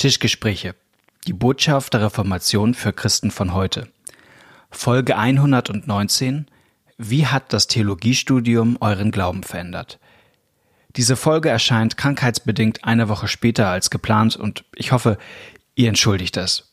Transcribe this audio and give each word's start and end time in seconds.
Tischgespräche. 0.00 0.74
Die 1.26 1.34
Botschaft 1.34 1.92
der 1.92 2.00
Reformation 2.00 2.72
für 2.72 2.90
Christen 2.90 3.30
von 3.30 3.52
heute. 3.52 3.86
Folge 4.70 5.18
119. 5.18 6.46
Wie 6.96 7.26
hat 7.26 7.52
das 7.52 7.66
Theologiestudium 7.66 8.78
euren 8.80 9.10
Glauben 9.10 9.42
verändert? 9.42 9.98
Diese 10.96 11.16
Folge 11.16 11.50
erscheint 11.50 11.98
krankheitsbedingt 11.98 12.82
eine 12.82 13.10
Woche 13.10 13.28
später 13.28 13.68
als 13.68 13.90
geplant 13.90 14.36
und 14.36 14.64
ich 14.74 14.92
hoffe, 14.92 15.18
ihr 15.74 15.88
entschuldigt 15.88 16.38
das. 16.38 16.72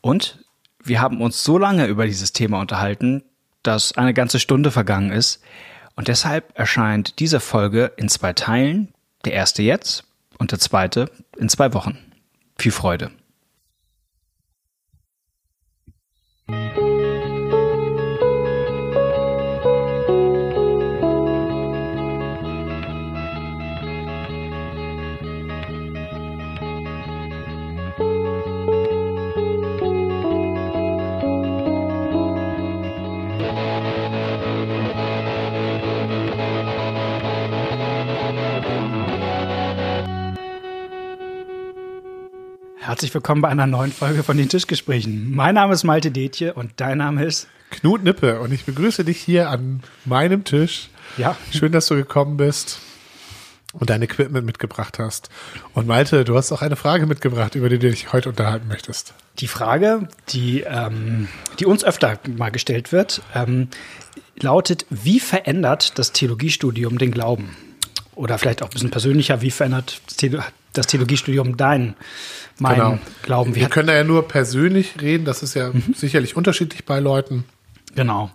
Und 0.00 0.42
wir 0.82 1.02
haben 1.02 1.20
uns 1.20 1.44
so 1.44 1.58
lange 1.58 1.84
über 1.84 2.06
dieses 2.06 2.32
Thema 2.32 2.60
unterhalten, 2.60 3.24
dass 3.62 3.98
eine 3.98 4.14
ganze 4.14 4.40
Stunde 4.40 4.70
vergangen 4.70 5.12
ist 5.12 5.42
und 5.96 6.08
deshalb 6.08 6.58
erscheint 6.58 7.18
diese 7.18 7.40
Folge 7.40 7.92
in 7.98 8.08
zwei 8.08 8.32
Teilen, 8.32 8.94
der 9.26 9.34
erste 9.34 9.62
jetzt 9.62 10.04
und 10.38 10.50
der 10.50 10.60
zweite 10.60 11.10
in 11.36 11.50
zwei 11.50 11.74
Wochen. 11.74 11.98
Viel 12.62 12.70
Freude. 12.70 13.10
Herzlich 42.84 43.14
willkommen 43.14 43.42
bei 43.42 43.48
einer 43.48 43.68
neuen 43.68 43.92
Folge 43.92 44.24
von 44.24 44.36
den 44.36 44.48
Tischgesprächen. 44.48 45.32
Mein 45.32 45.54
Name 45.54 45.72
ist 45.72 45.84
Malte 45.84 46.10
Detje 46.10 46.52
und 46.52 46.72
dein 46.78 46.98
Name 46.98 47.24
ist 47.24 47.46
Knut 47.70 48.02
Nippe 48.02 48.40
und 48.40 48.52
ich 48.52 48.64
begrüße 48.64 49.04
dich 49.04 49.20
hier 49.20 49.50
an 49.50 49.84
meinem 50.04 50.42
Tisch. 50.42 50.88
Ja. 51.16 51.36
Schön, 51.52 51.70
dass 51.70 51.86
du 51.86 51.94
gekommen 51.94 52.38
bist 52.38 52.80
und 53.72 53.88
dein 53.88 54.02
Equipment 54.02 54.44
mitgebracht 54.44 54.98
hast. 54.98 55.28
Und 55.74 55.86
Malte, 55.86 56.24
du 56.24 56.36
hast 56.36 56.50
auch 56.50 56.60
eine 56.60 56.74
Frage 56.74 57.06
mitgebracht, 57.06 57.54
über 57.54 57.68
die 57.68 57.78
du 57.78 57.88
dich 57.88 58.12
heute 58.12 58.30
unterhalten 58.30 58.66
möchtest. 58.66 59.14
Die 59.38 59.46
Frage, 59.46 60.08
die, 60.30 60.62
ähm, 60.62 61.28
die 61.60 61.66
uns 61.66 61.84
öfter 61.84 62.18
mal 62.36 62.50
gestellt 62.50 62.90
wird, 62.90 63.22
ähm, 63.32 63.68
lautet, 64.40 64.86
wie 64.90 65.20
verändert 65.20 66.00
das 66.00 66.10
Theologiestudium 66.10 66.98
den 66.98 67.12
Glauben? 67.12 67.56
Oder 68.16 68.38
vielleicht 68.38 68.60
auch 68.60 68.66
ein 68.66 68.72
bisschen 68.72 68.90
persönlicher, 68.90 69.40
wie 69.40 69.52
verändert 69.52 70.00
das 70.72 70.86
Theologiestudium 70.86 71.56
deinen 71.56 71.94
meinen 72.58 72.76
genau. 72.76 72.98
Glauben. 73.22 73.54
Wir, 73.54 73.62
wir 73.62 73.68
können 73.68 73.88
da 73.88 73.94
ja 73.94 74.04
nur 74.04 74.26
persönlich 74.28 75.00
reden, 75.00 75.24
das 75.24 75.42
ist 75.42 75.54
ja 75.54 75.70
mhm. 75.70 75.94
sicherlich 75.94 76.36
unterschiedlich 76.36 76.84
bei 76.84 77.00
Leuten. 77.00 77.44
Genau. 77.94 78.30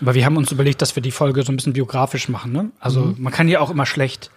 Aber 0.00 0.14
wir 0.14 0.24
haben 0.24 0.36
uns 0.36 0.50
überlegt, 0.50 0.82
dass 0.82 0.96
wir 0.96 1.02
die 1.02 1.10
Folge 1.10 1.42
so 1.42 1.52
ein 1.52 1.56
bisschen 1.56 1.74
biografisch 1.74 2.28
machen. 2.28 2.52
Ne? 2.52 2.70
Also 2.80 3.00
mhm. 3.00 3.16
man 3.18 3.32
kann 3.32 3.48
ja 3.48 3.60
auch 3.60 3.70
immer 3.70 3.86
schlecht 3.86 4.30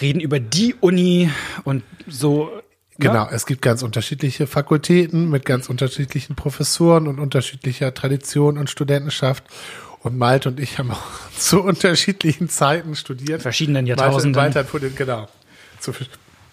reden 0.00 0.20
über 0.20 0.40
die 0.40 0.74
Uni 0.80 1.30
und 1.64 1.82
so. 2.08 2.46
Ne? 2.96 3.08
Genau, 3.08 3.28
es 3.30 3.46
gibt 3.46 3.60
ganz 3.60 3.82
unterschiedliche 3.82 4.46
Fakultäten 4.46 5.28
mit 5.28 5.44
ganz 5.44 5.68
unterschiedlichen 5.68 6.36
Professoren 6.36 7.08
und 7.08 7.18
unterschiedlicher 7.18 7.92
Tradition 7.92 8.58
und 8.58 8.70
Studentenschaft. 8.70 9.44
Und 10.00 10.18
Malte 10.18 10.50
und 10.50 10.60
ich 10.60 10.78
haben 10.78 10.90
auch 10.90 11.02
zu 11.36 11.62
unterschiedlichen 11.62 12.48
Zeiten 12.48 12.94
studiert. 12.94 13.42
Verschiedenen 13.42 13.86
Jahrtausenden. 13.86 14.32
Malte, 14.40 14.66
Malte 14.70 14.90
genau. 14.90 15.28
Zu 15.80 15.92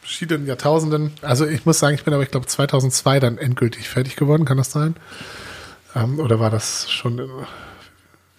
verschiedenen 0.02 0.48
Jahrtausenden. 0.48 1.14
Also 1.22 1.46
ich 1.46 1.66
muss 1.66 1.80
sagen, 1.80 1.96
ich 1.96 2.04
bin 2.04 2.14
aber, 2.14 2.24
ich 2.24 2.32
glaube, 2.32 2.48
2002 2.48 3.20
dann 3.20 3.38
endgültig 3.38 3.88
fertig 3.88 4.16
geworden. 4.16 4.46
Kann 4.46 4.58
das 4.58 4.72
sein? 4.72 4.96
Ähm, 5.96 6.20
oder 6.20 6.40
war 6.40 6.50
das 6.50 6.92
schon 6.92 7.30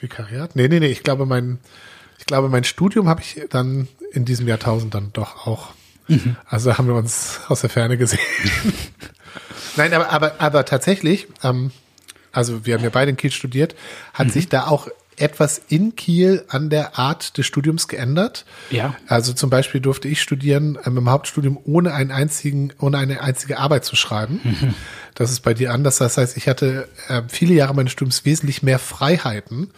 Vikariat? 0.00 0.56
Nee, 0.56 0.68
nee, 0.68 0.80
nee. 0.80 0.88
Ich 0.88 1.02
glaube, 1.02 1.26
mein, 1.26 1.58
ich 2.18 2.26
glaube, 2.26 2.48
mein 2.48 2.64
Studium 2.64 3.08
habe 3.08 3.22
ich 3.22 3.40
dann 3.50 3.88
in 4.12 4.24
diesem 4.24 4.48
Jahrtausend 4.48 4.94
dann 4.94 5.12
doch 5.12 5.46
auch. 5.46 5.70
Mhm. 6.08 6.36
Also 6.46 6.76
haben 6.76 6.88
wir 6.88 6.94
uns 6.94 7.40
aus 7.48 7.60
der 7.60 7.70
Ferne 7.70 7.96
gesehen. 7.96 8.20
Nein, 9.76 9.94
aber, 9.94 10.10
aber, 10.10 10.40
aber 10.40 10.64
tatsächlich, 10.64 11.28
ähm, 11.42 11.70
also 12.32 12.66
wir 12.66 12.74
haben 12.74 12.84
ja 12.84 12.90
beide 12.90 13.10
in 13.10 13.16
Kiel 13.16 13.30
studiert, 13.30 13.74
hat 14.12 14.26
mhm. 14.26 14.32
sich 14.32 14.48
da 14.48 14.66
auch 14.66 14.88
etwas 15.16 15.60
in 15.68 15.94
Kiel 15.96 16.44
an 16.48 16.70
der 16.70 16.98
Art 16.98 17.36
des 17.38 17.46
Studiums 17.46 17.88
geändert. 17.88 18.44
Ja. 18.70 18.96
Also 19.06 19.32
zum 19.32 19.50
Beispiel 19.50 19.80
durfte 19.80 20.08
ich 20.08 20.22
studieren 20.22 20.78
ähm, 20.84 20.96
im 20.96 21.10
Hauptstudium 21.10 21.58
ohne 21.64 21.94
einen 21.94 22.10
einzigen, 22.10 22.72
ohne 22.80 22.98
eine 22.98 23.20
einzige 23.20 23.58
Arbeit 23.58 23.84
zu 23.84 23.96
schreiben. 23.96 24.40
Mhm. 24.42 24.74
Das 25.14 25.30
ist 25.30 25.40
bei 25.40 25.52
dir 25.52 25.72
anders. 25.72 25.98
Das 25.98 26.16
heißt, 26.16 26.36
ich 26.36 26.48
hatte 26.48 26.88
äh, 27.08 27.22
viele 27.28 27.54
Jahre 27.54 27.74
meines 27.74 27.92
Studiums 27.92 28.24
wesentlich 28.24 28.62
mehr 28.62 28.78
Freiheiten, 28.78 29.70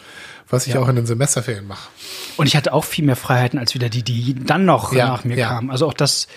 was 0.49 0.67
ich 0.67 0.75
ja. 0.75 0.81
auch 0.81 0.89
in 0.89 0.97
den 0.97 1.07
Semesterferien 1.07 1.67
mache. 1.67 1.89
Und 2.37 2.47
ich 2.47 2.57
hatte 2.57 2.73
auch 2.73 2.85
viel 2.85 3.05
mehr 3.05 3.17
Freiheiten 3.17 3.59
als 3.59 3.75
wieder 3.75 3.89
die, 3.89 4.03
die 4.03 4.35
dann 4.35 4.65
noch 4.65 4.93
ja, 4.93 5.09
nach 5.09 5.25
mir 5.25 5.37
ja. 5.37 5.49
kamen. 5.49 5.71
Also 5.71 5.89
auch 5.89 5.95
das 5.95 6.29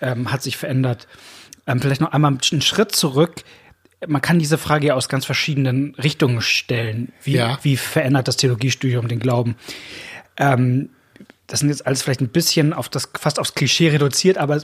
ähm, 0.00 0.32
hat 0.32 0.42
sich 0.42 0.56
verändert. 0.56 1.06
Ähm, 1.66 1.80
vielleicht 1.80 2.00
noch 2.00 2.12
einmal 2.12 2.32
einen 2.50 2.62
Schritt 2.62 2.92
zurück 2.92 3.44
man 4.06 4.22
kann 4.22 4.38
diese 4.38 4.58
Frage 4.58 4.88
ja 4.88 4.94
aus 4.94 5.08
ganz 5.08 5.24
verschiedenen 5.24 5.94
Richtungen 5.96 6.40
stellen. 6.40 7.12
Wie, 7.22 7.34
ja. 7.34 7.58
wie 7.62 7.76
verändert 7.76 8.28
das 8.28 8.36
Theologiestudium 8.36 9.08
den 9.08 9.20
Glauben? 9.20 9.56
Ähm, 10.36 10.90
das 11.46 11.60
sind 11.60 11.68
jetzt 11.68 11.86
alles 11.86 12.02
vielleicht 12.02 12.20
ein 12.20 12.28
bisschen 12.28 12.72
auf 12.72 12.88
das, 12.88 13.10
fast 13.18 13.38
aufs 13.38 13.54
Klischee 13.54 13.88
reduziert, 13.88 14.38
aber 14.38 14.56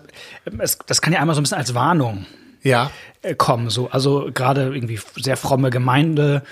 es, 0.59 0.79
das 0.87 1.03
kann 1.03 1.13
ja 1.13 1.21
einmal 1.21 1.35
so 1.35 1.41
ein 1.41 1.45
bisschen 1.45 1.59
als 1.59 1.75
Warnung 1.75 2.27
ja. 2.63 2.91
Äh, 3.23 3.35
kommen. 3.35 3.71
So. 3.71 3.91
Also 3.91 4.31
gerade 4.33 4.75
irgendwie 4.75 4.99
sehr 5.17 5.37
fromme 5.37 5.71
Gemeinde, 5.71 6.43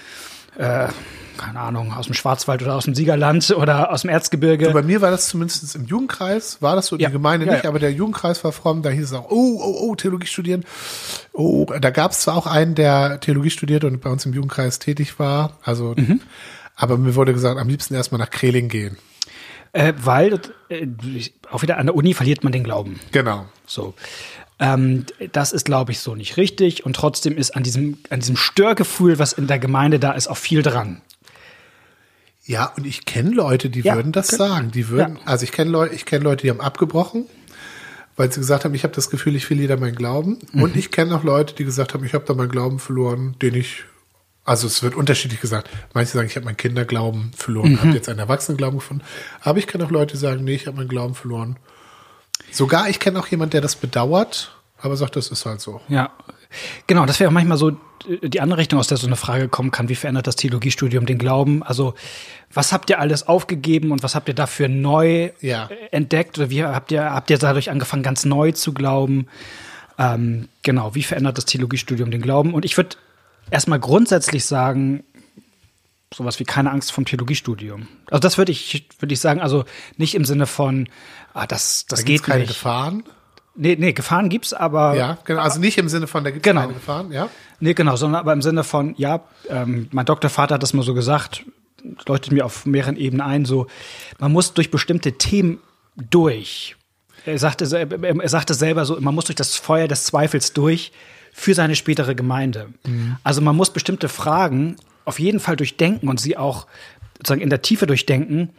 äh, 0.58 0.88
keine 1.36 1.60
Ahnung, 1.60 1.92
aus 1.92 2.06
dem 2.06 2.14
Schwarzwald 2.14 2.62
oder 2.62 2.74
aus 2.74 2.84
dem 2.84 2.94
Siegerland 2.94 3.50
oder 3.56 3.92
aus 3.92 4.02
dem 4.02 4.10
Erzgebirge. 4.10 4.68
Und 4.68 4.72
bei 4.72 4.82
mir 4.82 5.00
war 5.00 5.10
das 5.10 5.28
zumindest 5.28 5.74
im 5.74 5.84
Jugendkreis, 5.84 6.60
war 6.60 6.76
das 6.76 6.86
so, 6.86 6.96
die 6.96 7.04
Gemeinde 7.04 7.46
ja, 7.46 7.52
nicht, 7.52 7.64
ja. 7.64 7.70
aber 7.70 7.78
der 7.78 7.92
Jugendkreis 7.92 8.42
war 8.44 8.52
fromm, 8.52 8.82
da 8.82 8.90
hieß 8.90 9.04
es 9.04 9.12
auch, 9.12 9.30
oh, 9.30 9.60
oh, 9.60 9.76
oh, 9.80 9.94
Theologie 9.94 10.26
studieren. 10.26 10.64
Oh, 11.32 11.66
da 11.66 11.90
gab 11.90 12.12
es 12.12 12.20
zwar 12.20 12.36
auch 12.36 12.46
einen, 12.46 12.74
der 12.74 13.20
Theologie 13.20 13.50
studiert 13.50 13.84
und 13.84 14.00
bei 14.00 14.10
uns 14.10 14.24
im 14.26 14.32
Jugendkreis 14.32 14.78
tätig 14.78 15.18
war, 15.18 15.58
also, 15.62 15.94
mhm. 15.96 16.20
aber 16.76 16.96
mir 16.98 17.14
wurde 17.14 17.32
gesagt, 17.32 17.58
am 17.58 17.68
liebsten 17.68 17.94
erstmal 17.94 18.18
nach 18.20 18.30
Kreling 18.30 18.68
gehen. 18.68 18.96
Äh, 19.72 19.92
weil 19.96 20.40
äh, 20.68 20.86
auch 21.50 21.62
wieder 21.62 21.78
an 21.78 21.86
der 21.86 21.96
Uni 21.96 22.14
verliert 22.14 22.44
man 22.44 22.52
den 22.52 22.62
Glauben. 22.62 23.00
Genau. 23.10 23.46
So. 23.66 23.94
Ähm, 24.60 25.04
das 25.32 25.52
ist, 25.52 25.64
glaube 25.64 25.92
ich, 25.92 25.98
so 25.98 26.14
nicht 26.14 26.36
richtig. 26.36 26.86
Und 26.86 26.94
trotzdem 26.94 27.36
ist 27.36 27.56
an 27.56 27.64
diesem, 27.64 27.98
an 28.10 28.20
diesem 28.20 28.36
Störgefühl, 28.36 29.18
was 29.18 29.32
in 29.32 29.46
der 29.46 29.58
Gemeinde 29.58 29.98
da 29.98 30.12
ist, 30.12 30.28
auch 30.28 30.36
viel 30.36 30.62
dran. 30.62 31.02
Ja, 32.46 32.72
und 32.76 32.86
ich 32.86 33.04
kenne 33.06 33.30
Leute, 33.30 33.70
die 33.70 33.80
ja, 33.80 33.94
würden 33.96 34.12
das 34.12 34.28
können, 34.28 34.38
sagen. 34.38 34.70
Die 34.70 34.88
würden, 34.88 35.16
ja. 35.16 35.22
also 35.24 35.44
ich 35.44 35.52
kenne 35.52 35.70
Leute, 35.70 35.94
ich 35.94 36.04
kenne 36.04 36.24
Leute, 36.24 36.42
die 36.42 36.50
haben 36.50 36.60
abgebrochen, 36.60 37.26
weil 38.16 38.30
sie 38.30 38.40
gesagt 38.40 38.64
haben, 38.64 38.74
ich 38.74 38.84
habe 38.84 38.94
das 38.94 39.08
Gefühl, 39.08 39.34
ich 39.34 39.46
verliere 39.46 39.74
da 39.74 39.80
meinen 39.80 39.96
Glauben. 39.96 40.38
Mhm. 40.52 40.62
Und 40.62 40.76
ich 40.76 40.90
kenne 40.90 41.16
auch 41.16 41.24
Leute, 41.24 41.54
die 41.54 41.64
gesagt 41.64 41.94
haben, 41.94 42.04
ich 42.04 42.12
habe 42.12 42.24
da 42.26 42.34
meinen 42.34 42.50
Glauben 42.50 42.78
verloren, 42.78 43.34
den 43.40 43.54
ich, 43.54 43.84
also 44.44 44.66
es 44.66 44.82
wird 44.82 44.94
unterschiedlich 44.94 45.40
gesagt. 45.40 45.70
Manche 45.94 46.12
sagen, 46.12 46.26
ich 46.26 46.36
habe 46.36 46.44
meinen 46.44 46.58
Kinderglauben 46.58 47.32
verloren, 47.34 47.72
mhm. 47.72 47.80
habe 47.80 47.90
jetzt 47.92 48.10
einen 48.10 48.18
Erwachsenenglauben 48.18 48.78
gefunden. 48.78 49.04
Aber 49.40 49.58
ich 49.58 49.66
kenne 49.66 49.86
auch 49.86 49.90
Leute, 49.90 50.14
die 50.14 50.20
sagen, 50.20 50.44
nee, 50.44 50.54
ich 50.54 50.66
habe 50.66 50.76
meinen 50.76 50.88
Glauben 50.88 51.14
verloren. 51.14 51.56
Sogar 52.50 52.90
ich 52.90 53.00
kenne 53.00 53.18
auch 53.18 53.26
jemand, 53.28 53.54
der 53.54 53.62
das 53.62 53.74
bedauert, 53.74 54.54
aber 54.78 54.96
sagt, 54.96 55.16
das 55.16 55.28
ist 55.28 55.46
halt 55.46 55.62
so. 55.62 55.80
Ja, 55.88 56.12
genau. 56.86 57.06
Das 57.06 57.20
wäre 57.20 57.28
auch 57.28 57.32
manchmal 57.34 57.58
so 57.58 57.76
die 58.06 58.40
andere 58.40 58.58
Richtung, 58.60 58.78
aus 58.78 58.88
der 58.88 58.98
so 58.98 59.06
eine 59.06 59.16
Frage 59.16 59.48
kommen 59.48 59.70
kann. 59.70 59.88
Wie 59.88 59.94
verändert 59.94 60.26
das 60.26 60.36
Theologiestudium 60.36 61.06
den 61.06 61.18
Glauben? 61.18 61.62
Also, 61.62 61.94
was 62.52 62.72
habt 62.72 62.90
ihr 62.90 63.00
alles 63.00 63.26
aufgegeben 63.26 63.92
und 63.92 64.02
was 64.02 64.14
habt 64.14 64.28
ihr 64.28 64.34
dafür 64.34 64.68
neu 64.68 65.30
ja. 65.40 65.68
entdeckt? 65.90 66.38
Oder 66.38 66.50
wie 66.50 66.64
habt 66.64 66.92
ihr, 66.92 67.04
habt 67.04 67.30
ihr 67.30 67.38
dadurch 67.38 67.70
angefangen, 67.70 68.02
ganz 68.02 68.24
neu 68.24 68.52
zu 68.52 68.74
glauben? 68.74 69.26
Ähm, 69.98 70.48
genau. 70.62 70.94
Wie 70.94 71.02
verändert 71.02 71.38
das 71.38 71.46
Theologiestudium 71.46 72.10
den 72.10 72.20
Glauben? 72.22 72.54
Und 72.54 72.64
ich 72.64 72.76
würde 72.76 72.96
erstmal 73.50 73.80
grundsätzlich 73.80 74.44
sagen, 74.44 75.04
sowas 76.12 76.38
wie 76.38 76.44
keine 76.44 76.70
Angst 76.70 76.92
vom 76.92 77.04
Theologiestudium. 77.04 77.88
Also 78.10 78.20
das 78.20 78.38
würde 78.38 78.52
ich, 78.52 78.88
würde 78.98 79.12
ich 79.12 79.20
sagen, 79.20 79.40
also 79.40 79.64
nicht 79.96 80.14
im 80.14 80.24
Sinne 80.24 80.46
von, 80.46 80.88
ah, 81.32 81.46
das, 81.46 81.86
das 81.86 82.00
da 82.00 82.04
geht 82.04 82.22
keine 82.22 82.40
nicht. 82.40 82.48
Gefahren? 82.48 83.04
Nee, 83.56 83.76
nee, 83.78 83.92
Gefahren 83.92 84.28
gibt's, 84.28 84.52
aber. 84.52 84.96
Ja, 84.96 85.18
genau. 85.24 85.42
Also 85.42 85.60
nicht 85.60 85.78
im 85.78 85.88
Sinne 85.88 86.06
von, 86.06 86.24
da 86.24 86.30
gibt's 86.30 86.44
genau. 86.44 86.62
keine 86.62 86.74
Gefahren, 86.74 87.12
ja? 87.12 87.28
Nee, 87.60 87.74
genau, 87.74 87.96
sondern 87.96 88.20
aber 88.20 88.32
im 88.32 88.42
Sinne 88.42 88.64
von, 88.64 88.94
ja, 88.96 89.20
ähm, 89.48 89.88
mein 89.92 90.06
Doktorvater 90.06 90.56
hat 90.56 90.62
das 90.62 90.74
mal 90.74 90.82
so 90.82 90.94
gesagt, 90.94 91.44
leuchtet 92.06 92.32
mir 92.32 92.44
auf 92.44 92.66
mehreren 92.66 92.96
Ebenen 92.96 93.20
ein, 93.20 93.44
so, 93.44 93.66
man 94.18 94.32
muss 94.32 94.54
durch 94.54 94.70
bestimmte 94.70 95.12
Themen 95.18 95.60
durch. 95.96 96.76
Er 97.26 97.38
sagte, 97.38 97.64
er 97.64 98.28
sagte 98.28 98.54
selber 98.54 98.84
so, 98.84 99.00
man 99.00 99.14
muss 99.14 99.26
durch 99.26 99.36
das 99.36 99.56
Feuer 99.56 99.88
des 99.88 100.04
Zweifels 100.04 100.52
durch 100.52 100.92
für 101.32 101.54
seine 101.54 101.74
spätere 101.74 102.14
Gemeinde. 102.14 102.68
Mhm. 102.86 103.16
Also 103.22 103.40
man 103.40 103.56
muss 103.56 103.72
bestimmte 103.72 104.08
Fragen 104.08 104.76
auf 105.04 105.18
jeden 105.18 105.40
Fall 105.40 105.56
durchdenken 105.56 106.08
und 106.08 106.20
sie 106.20 106.36
auch 106.36 106.66
sozusagen 107.18 107.40
in 107.40 107.50
der 107.50 107.62
Tiefe 107.62 107.86
durchdenken, 107.86 108.50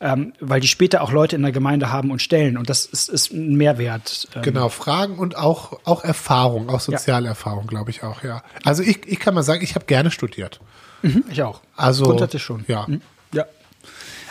ähm, 0.00 0.32
weil 0.40 0.60
die 0.60 0.68
später 0.68 1.02
auch 1.02 1.12
Leute 1.12 1.36
in 1.36 1.42
der 1.42 1.52
Gemeinde 1.52 1.92
haben 1.92 2.10
und 2.10 2.22
stellen. 2.22 2.56
Und 2.56 2.70
das 2.70 2.86
ist, 2.86 3.08
ist 3.08 3.32
ein 3.32 3.56
Mehrwert. 3.56 4.28
Ähm. 4.34 4.42
Genau, 4.42 4.68
Fragen 4.70 5.18
und 5.18 5.36
auch, 5.36 5.78
auch 5.84 6.02
Erfahrung, 6.02 6.70
auch 6.70 6.80
soziale 6.80 7.24
ja. 7.24 7.30
Erfahrung, 7.30 7.66
glaube 7.66 7.90
ich 7.90 8.02
auch, 8.02 8.22
ja. 8.22 8.42
Also 8.64 8.82
ich, 8.82 9.06
ich 9.06 9.20
kann 9.20 9.34
mal 9.34 9.42
sagen, 9.42 9.62
ich 9.62 9.74
habe 9.74 9.84
gerne 9.84 10.10
studiert. 10.10 10.60
Mhm, 11.02 11.24
ich 11.30 11.42
auch. 11.42 11.60
Also 11.76 12.04
grundsätzlich 12.04 12.42
schon. 12.42 12.64
Ja. 12.66 12.86
Mhm. 12.88 13.02
Ja. 13.34 13.44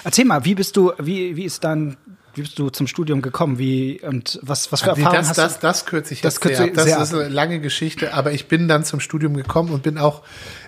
Erzähl 0.04 0.26
mal, 0.26 0.44
wie 0.46 0.56
bist 0.56 0.76
du, 0.76 0.92
wie, 0.98 1.36
wie 1.36 1.44
ist 1.44 1.64
dann 1.64 1.98
wie 2.06 2.09
bist 2.42 2.58
du 2.60 2.70
zum 2.70 2.88
Studium 2.88 3.22
gekommen? 3.22 3.60
Wie 3.60 4.02
und 4.02 4.40
was, 4.42 4.72
was 4.72 4.82
für 4.82 4.90
Erfahrungen 4.90 5.16
das, 5.16 5.30
hast 5.30 5.38
das, 5.38 5.54
du? 5.56 5.62
Das 5.62 5.86
kürze 5.86 6.14
ich 6.14 6.22
das 6.22 6.36
jetzt 6.44 6.58
sehr, 6.58 6.68
Das 6.68 6.86
sehr 6.86 7.02
ist 7.02 7.14
eine 7.14 7.30
lange 7.30 7.60
Geschichte, 7.60 8.14
aber 8.14 8.32
ich 8.32 8.48
bin 8.48 8.68
dann 8.68 8.84
zum 8.84 9.00
Studium 9.00 9.36
gekommen 9.36 9.72
und 9.72 9.84
bin 9.84 9.98
auch 9.98 10.24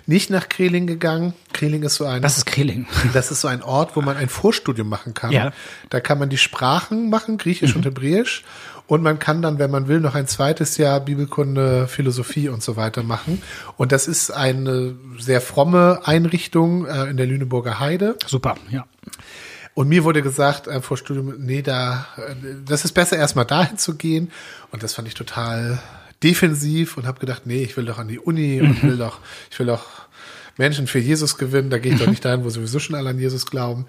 nicht 0.06 0.30
nach 0.30 0.48
Kreling 0.48 0.86
gegangen. 0.86 1.34
Kreling 1.52 1.82
ist 1.82 1.96
so 1.96 2.04
ein. 2.04 2.22
Was 2.22 2.36
ist 2.36 2.46
Kreling? 2.46 2.86
Das 3.12 3.30
ist 3.30 3.40
so 3.40 3.48
ein 3.48 3.62
Ort, 3.62 3.96
wo 3.96 4.00
man 4.00 4.16
ein 4.16 4.28
Vorstudium 4.28 4.88
machen 4.88 5.14
kann. 5.14 5.32
Ja. 5.32 5.52
Da 5.90 6.00
kann 6.00 6.18
man 6.18 6.28
die 6.28 6.38
Sprachen 6.38 7.10
machen, 7.10 7.38
Griechisch 7.38 7.70
mhm. 7.70 7.78
und 7.78 7.84
Hebräisch. 7.86 8.44
Und 8.86 9.02
man 9.02 9.18
kann 9.18 9.42
dann, 9.42 9.58
wenn 9.58 9.70
man 9.70 9.88
will, 9.88 10.00
noch 10.00 10.14
ein 10.14 10.26
zweites 10.26 10.76
Jahr 10.76 11.00
Bibelkunde, 11.00 11.86
Philosophie 11.86 12.48
und 12.48 12.62
so 12.62 12.76
weiter 12.76 13.02
machen. 13.02 13.40
Und 13.76 13.92
das 13.92 14.08
ist 14.08 14.30
eine 14.30 14.96
sehr 15.18 15.40
fromme 15.40 16.00
Einrichtung 16.04 16.86
äh, 16.86 17.04
in 17.04 17.16
der 17.16 17.26
Lüneburger 17.26 17.80
Heide. 17.80 18.16
Super, 18.26 18.56
ja. 18.70 18.84
Und 19.74 19.88
mir 19.88 20.04
wurde 20.04 20.22
gesagt 20.22 20.66
äh, 20.66 20.80
vor 20.82 20.96
Studium, 20.96 21.34
nee, 21.38 21.62
da, 21.62 22.06
äh, 22.16 22.34
das 22.66 22.84
ist 22.84 22.92
besser 22.92 23.16
erstmal 23.16 23.46
dahin 23.46 23.78
zu 23.78 23.94
gehen. 23.94 24.30
Und 24.70 24.82
das 24.82 24.94
fand 24.94 25.08
ich 25.08 25.14
total 25.14 25.80
defensiv 26.22 26.96
und 26.96 27.06
habe 27.06 27.20
gedacht, 27.20 27.42
nee, 27.46 27.62
ich 27.62 27.76
will 27.76 27.84
doch 27.84 27.98
an 27.98 28.08
die 28.08 28.18
Uni 28.18 28.60
mhm. 28.60 28.70
und 28.70 28.82
will 28.82 28.96
doch, 28.96 29.18
ich 29.50 29.58
will 29.58 29.66
doch 29.66 29.86
Menschen 30.58 30.86
für 30.86 30.98
Jesus 30.98 31.38
gewinnen, 31.38 31.70
da 31.70 31.78
gehe 31.78 31.94
ich 31.94 32.00
doch 32.00 32.06
nicht 32.06 32.24
dahin, 32.24 32.44
wo 32.44 32.50
sowieso 32.50 32.78
schon 32.78 32.96
alle 32.96 33.10
an 33.10 33.18
Jesus 33.18 33.46
glauben. 33.46 33.86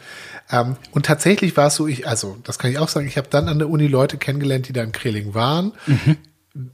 Ähm, 0.50 0.78
und 0.92 1.06
tatsächlich 1.06 1.56
war 1.58 1.68
es 1.68 1.76
so, 1.76 1.88
ich, 1.88 2.08
also 2.08 2.38
das 2.44 2.60
kann 2.60 2.72
ich 2.72 2.78
auch 2.78 2.90
sagen, 2.90 3.08
ich 3.08 3.18
habe 3.18 3.28
dann 3.30 3.50
an 3.50 3.60
der 3.60 3.70
Uni 3.70 3.88
Leute 3.88 4.18
kennengelernt, 4.18 4.68
die 4.68 4.74
da 4.74 4.84
in 4.84 4.92
Kreling 4.92 5.34
waren, 5.34 5.74
mhm. 5.86 6.18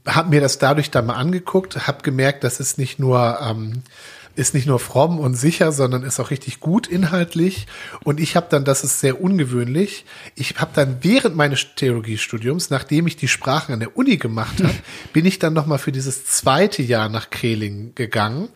habe 0.06 0.30
mir 0.30 0.40
das 0.40 0.58
dadurch 0.58 0.90
dann 0.90 1.06
mal 1.06 1.14
angeguckt, 1.14 1.86
habe 1.86 2.02
gemerkt, 2.02 2.44
das 2.44 2.60
ist 2.60 2.78
nicht 2.78 2.98
nur 2.98 3.38
ähm, 3.42 3.82
ist 4.36 4.54
nicht 4.54 4.66
nur 4.66 4.78
fromm 4.78 5.18
und 5.18 5.34
sicher, 5.34 5.72
sondern 5.72 6.02
ist 6.02 6.20
auch 6.20 6.30
richtig 6.30 6.60
gut 6.60 6.86
inhaltlich. 6.86 7.66
Und 8.04 8.20
ich 8.20 8.36
habe 8.36 8.46
dann, 8.50 8.64
das 8.64 8.84
ist 8.84 9.00
sehr 9.00 9.20
ungewöhnlich, 9.20 10.04
ich 10.34 10.56
habe 10.60 10.70
dann 10.74 10.98
während 11.02 11.36
meines 11.36 11.66
Theologiestudiums, 11.76 12.70
nachdem 12.70 13.06
ich 13.06 13.16
die 13.16 13.28
Sprachen 13.28 13.72
an 13.72 13.80
der 13.80 13.96
Uni 13.96 14.16
gemacht 14.16 14.62
habe, 14.62 14.74
bin 15.12 15.26
ich 15.26 15.38
dann 15.38 15.52
nochmal 15.52 15.78
für 15.78 15.92
dieses 15.92 16.24
zweite 16.26 16.82
Jahr 16.82 17.08
nach 17.08 17.30
Kreling 17.30 17.94
gegangen, 17.94 18.48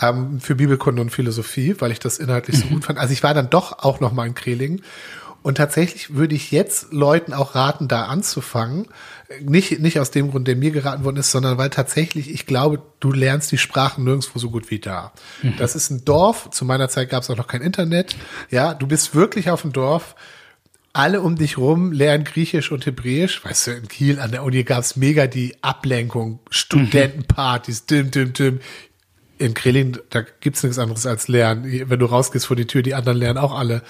ähm, 0.00 0.40
für 0.40 0.54
Bibelkunde 0.54 1.02
und 1.02 1.10
Philosophie, 1.10 1.74
weil 1.78 1.92
ich 1.92 1.98
das 1.98 2.18
inhaltlich 2.18 2.58
so 2.58 2.66
mhm. 2.66 2.70
gut 2.70 2.84
fand. 2.84 2.98
Also 2.98 3.12
ich 3.12 3.22
war 3.22 3.34
dann 3.34 3.50
doch 3.50 3.80
auch 3.80 4.00
nochmal 4.00 4.26
in 4.26 4.34
Kreling. 4.34 4.82
Und 5.46 5.54
tatsächlich 5.54 6.12
würde 6.12 6.34
ich 6.34 6.50
jetzt 6.50 6.92
Leuten 6.92 7.32
auch 7.32 7.54
raten, 7.54 7.86
da 7.86 8.06
anzufangen, 8.06 8.88
nicht, 9.40 9.78
nicht 9.78 10.00
aus 10.00 10.10
dem 10.10 10.32
Grund, 10.32 10.48
der 10.48 10.56
mir 10.56 10.72
geraten 10.72 11.04
worden 11.04 11.18
ist, 11.18 11.30
sondern 11.30 11.56
weil 11.56 11.70
tatsächlich, 11.70 12.32
ich 12.32 12.46
glaube, 12.46 12.82
du 12.98 13.12
lernst 13.12 13.52
die 13.52 13.56
Sprachen 13.56 14.02
nirgendwo 14.02 14.40
so 14.40 14.50
gut 14.50 14.72
wie 14.72 14.80
da. 14.80 15.12
Mhm. 15.44 15.54
Das 15.56 15.76
ist 15.76 15.88
ein 15.90 16.04
Dorf. 16.04 16.50
Zu 16.50 16.64
meiner 16.64 16.88
Zeit 16.88 17.10
gab 17.10 17.22
es 17.22 17.30
auch 17.30 17.36
noch 17.36 17.46
kein 17.46 17.62
Internet. 17.62 18.16
Ja, 18.50 18.74
du 18.74 18.88
bist 18.88 19.14
wirklich 19.14 19.48
auf 19.48 19.62
dem 19.62 19.72
Dorf 19.72 20.16
alle 20.92 21.20
um 21.20 21.36
dich 21.36 21.58
rum 21.58 21.92
lernen 21.92 22.24
Griechisch 22.24 22.72
und 22.72 22.84
Hebräisch. 22.84 23.44
Weißt 23.44 23.68
du, 23.68 23.70
in 23.70 23.86
Kiel 23.86 24.18
an 24.18 24.32
der 24.32 24.42
Uni 24.42 24.64
gab 24.64 24.80
es 24.80 24.96
mega 24.96 25.28
die 25.28 25.54
Ablenkung, 25.62 26.40
Studentenpartys, 26.50 27.86
dim, 27.86 28.10
dim, 28.10 28.32
dim. 28.32 28.58
In 29.38 29.54
Krelin, 29.54 29.96
da 30.10 30.24
gibt's 30.40 30.64
nichts 30.64 30.80
anderes 30.80 31.06
als 31.06 31.28
lernen. 31.28 31.88
Wenn 31.88 32.00
du 32.00 32.06
rausgehst 32.06 32.46
vor 32.46 32.56
die 32.56 32.66
Tür, 32.66 32.82
die 32.82 32.94
anderen 32.94 33.18
lernen 33.18 33.38
auch 33.38 33.56
alle. 33.56 33.82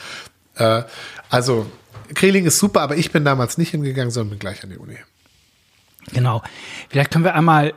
Äh, 0.56 0.82
also, 1.30 1.70
Kreling 2.14 2.46
ist 2.46 2.58
super, 2.58 2.82
aber 2.82 2.96
ich 2.96 3.12
bin 3.12 3.24
damals 3.24 3.58
nicht 3.58 3.70
hingegangen, 3.70 4.10
sondern 4.10 4.30
bin 4.30 4.38
gleich 4.38 4.62
an 4.62 4.70
die 4.70 4.78
Uni. 4.78 4.96
Genau. 6.12 6.42
Vielleicht 6.88 7.10
können 7.10 7.24
wir 7.24 7.34
einmal 7.34 7.74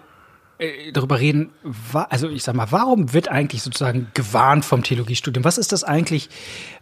äh, 0.59 0.91
darüber 0.91 1.19
reden, 1.19 1.51
also 1.93 2.29
ich 2.29 2.43
sag 2.43 2.55
mal, 2.55 2.71
warum 2.71 3.13
wird 3.13 3.29
eigentlich 3.29 3.63
sozusagen 3.63 4.07
gewarnt 4.13 4.65
vom 4.65 4.83
Theologiestudium? 4.83 5.43
Was 5.43 5.57
ist 5.57 5.71
das 5.71 5.83
eigentlich? 5.83 6.29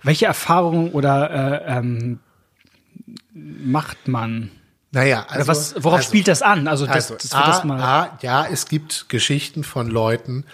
Welche 0.03 0.25
Erfahrungen 0.25 0.91
oder 0.91 1.29
äh, 1.29 1.77
ähm, 1.77 2.19
macht 3.33 4.07
man? 4.07 4.51
Naja, 4.91 5.25
also, 5.29 5.47
was, 5.47 5.75
worauf 5.83 5.99
also, 5.99 6.09
spielt 6.09 6.27
das 6.27 6.41
an? 6.41 6.67
Also, 6.67 6.85
das, 6.85 7.11
also 7.11 7.15
das 7.15 7.33
A, 7.33 7.45
das 7.45 7.63
mal. 7.63 7.79
A, 7.79 8.17
ja, 8.21 8.45
es 8.45 8.67
gibt 8.67 9.09
Geschichten 9.09 9.63
von 9.63 9.87
Leuten, 9.89 10.45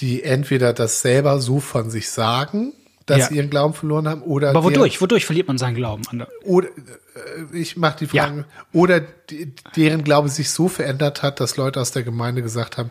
die 0.00 0.22
entweder 0.22 0.72
das 0.72 1.02
selber 1.02 1.40
so 1.40 1.60
von 1.60 1.90
sich 1.90 2.10
sagen 2.10 2.72
dass 3.06 3.18
ja. 3.18 3.26
sie 3.28 3.36
ihren 3.36 3.50
Glauben 3.50 3.74
verloren 3.74 4.08
haben 4.08 4.22
oder 4.22 4.50
aber 4.50 4.64
wodurch 4.64 4.94
der, 4.94 5.00
wodurch? 5.00 5.26
Verliert 5.26 5.48
man 5.48 5.58
seinen 5.58 5.74
Glauben 5.74 6.02
oder 6.44 6.68
äh, 6.68 7.56
ich 7.56 7.76
mache 7.76 7.98
die 8.00 8.06
Frage. 8.06 8.38
Ja. 8.38 8.44
oder 8.72 9.00
die, 9.00 9.52
deren 9.76 10.04
Glaube 10.04 10.28
sich 10.28 10.50
so 10.50 10.68
verändert 10.68 11.22
hat 11.22 11.40
dass 11.40 11.56
Leute 11.56 11.80
aus 11.80 11.92
der 11.92 12.02
Gemeinde 12.02 12.42
gesagt 12.42 12.78
haben 12.78 12.90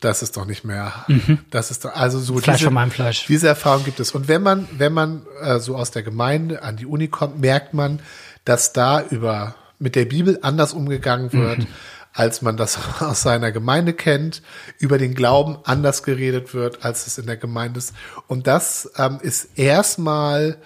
das 0.00 0.20
ist 0.20 0.36
doch 0.36 0.46
nicht 0.46 0.64
mehr. 0.64 0.92
Mhm. 1.06 1.38
das 1.50 1.70
ist 1.70 1.84
doch 1.84 1.94
also 1.94 2.18
so 2.18 2.36
Fleisch 2.38 2.56
diese, 2.56 2.66
von 2.66 2.74
meinem 2.74 2.90
Fleisch. 2.90 3.26
diese 3.26 3.46
Erfahrung 3.46 3.84
gibt 3.84 4.00
es. 4.00 4.10
Und 4.10 4.26
wenn 4.26 4.42
man 4.42 4.68
wenn 4.76 4.92
man 4.92 5.22
äh, 5.40 5.60
so 5.60 5.76
aus 5.76 5.92
der 5.92 6.02
Gemeinde 6.02 6.62
an 6.62 6.76
die 6.76 6.86
Uni 6.86 7.08
kommt 7.08 7.40
merkt 7.40 7.74
man 7.74 8.00
dass 8.44 8.72
da 8.72 9.02
über 9.02 9.54
mit 9.78 9.94
der 9.94 10.04
Bibel 10.04 10.38
anders 10.42 10.72
umgegangen 10.72 11.32
wird. 11.32 11.60
Mhm 11.60 11.66
als 12.12 12.42
man 12.42 12.56
das 12.56 12.78
aus 13.00 13.22
seiner 13.22 13.52
Gemeinde 13.52 13.92
kennt, 13.92 14.42
über 14.78 14.98
den 14.98 15.14
Glauben 15.14 15.58
anders 15.64 16.02
geredet 16.02 16.54
wird, 16.54 16.84
als 16.84 17.06
es 17.06 17.18
in 17.18 17.26
der 17.26 17.36
Gemeinde 17.36 17.78
ist. 17.78 17.94
Und 18.26 18.46
das 18.46 18.90
ähm, 18.96 19.18
ist 19.22 19.58
erstmal 19.58 20.58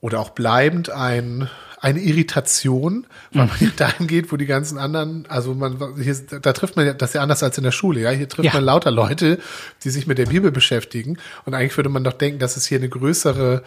oder 0.00 0.20
auch 0.20 0.30
bleibend 0.30 0.90
ein 0.90 1.48
eine 1.82 1.98
Irritation, 1.98 3.08
weil 3.32 3.46
man 3.46 3.56
mhm. 3.58 3.72
dahin 3.76 4.06
geht, 4.06 4.30
wo 4.30 4.36
die 4.36 4.46
ganzen 4.46 4.78
anderen, 4.78 5.26
also 5.28 5.52
man, 5.52 5.78
hier, 6.00 6.14
da 6.14 6.52
trifft 6.52 6.76
man 6.76 6.86
ja, 6.86 6.92
das 6.94 7.10
ist 7.10 7.14
ja 7.14 7.22
anders 7.22 7.42
als 7.42 7.58
in 7.58 7.64
der 7.64 7.72
Schule, 7.72 8.00
ja, 8.00 8.10
hier 8.10 8.28
trifft 8.28 8.46
ja. 8.46 8.52
man 8.54 8.62
lauter 8.62 8.92
Leute, 8.92 9.40
die 9.82 9.90
sich 9.90 10.06
mit 10.06 10.16
der 10.16 10.26
Bibel 10.26 10.52
beschäftigen 10.52 11.18
und 11.44 11.54
eigentlich 11.54 11.76
würde 11.76 11.88
man 11.88 12.04
doch 12.04 12.12
denken, 12.12 12.38
dass 12.38 12.56
es 12.56 12.66
hier 12.66 12.78
eine 12.78 12.88
größere 12.88 13.64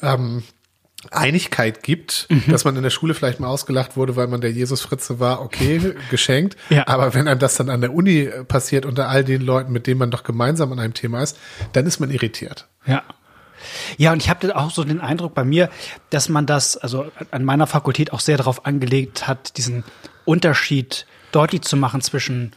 ähm, 0.00 0.42
Einigkeit 1.10 1.82
gibt, 1.82 2.26
mhm. 2.28 2.44
dass 2.48 2.64
man 2.64 2.76
in 2.76 2.82
der 2.82 2.90
Schule 2.90 3.14
vielleicht 3.14 3.40
mal 3.40 3.48
ausgelacht 3.48 3.96
wurde, 3.96 4.16
weil 4.16 4.26
man 4.26 4.40
der 4.40 4.52
Jesus-Fritze 4.52 5.18
war, 5.18 5.40
okay, 5.40 5.94
geschenkt. 6.10 6.56
Ja. 6.68 6.86
Aber 6.86 7.14
wenn 7.14 7.26
einem 7.26 7.40
das 7.40 7.56
dann 7.56 7.70
an 7.70 7.80
der 7.80 7.94
Uni 7.94 8.28
passiert 8.48 8.84
unter 8.84 9.08
all 9.08 9.24
den 9.24 9.40
Leuten, 9.40 9.72
mit 9.72 9.86
denen 9.86 9.98
man 9.98 10.10
doch 10.10 10.24
gemeinsam 10.24 10.72
an 10.72 10.78
einem 10.78 10.94
Thema 10.94 11.22
ist, 11.22 11.38
dann 11.72 11.86
ist 11.86 12.00
man 12.00 12.10
irritiert. 12.10 12.68
Ja. 12.86 13.02
Ja, 13.98 14.12
und 14.12 14.22
ich 14.22 14.30
habe 14.30 14.56
auch 14.56 14.70
so 14.70 14.84
den 14.84 15.00
Eindruck 15.00 15.34
bei 15.34 15.44
mir, 15.44 15.68
dass 16.08 16.30
man 16.30 16.46
das, 16.46 16.78
also 16.78 17.10
an 17.30 17.44
meiner 17.44 17.66
Fakultät 17.66 18.12
auch 18.12 18.20
sehr 18.20 18.38
darauf 18.38 18.64
angelegt 18.64 19.28
hat, 19.28 19.58
diesen 19.58 19.84
Unterschied 20.24 21.06
deutlich 21.32 21.62
zu 21.62 21.76
machen 21.76 22.00
zwischen 22.00 22.52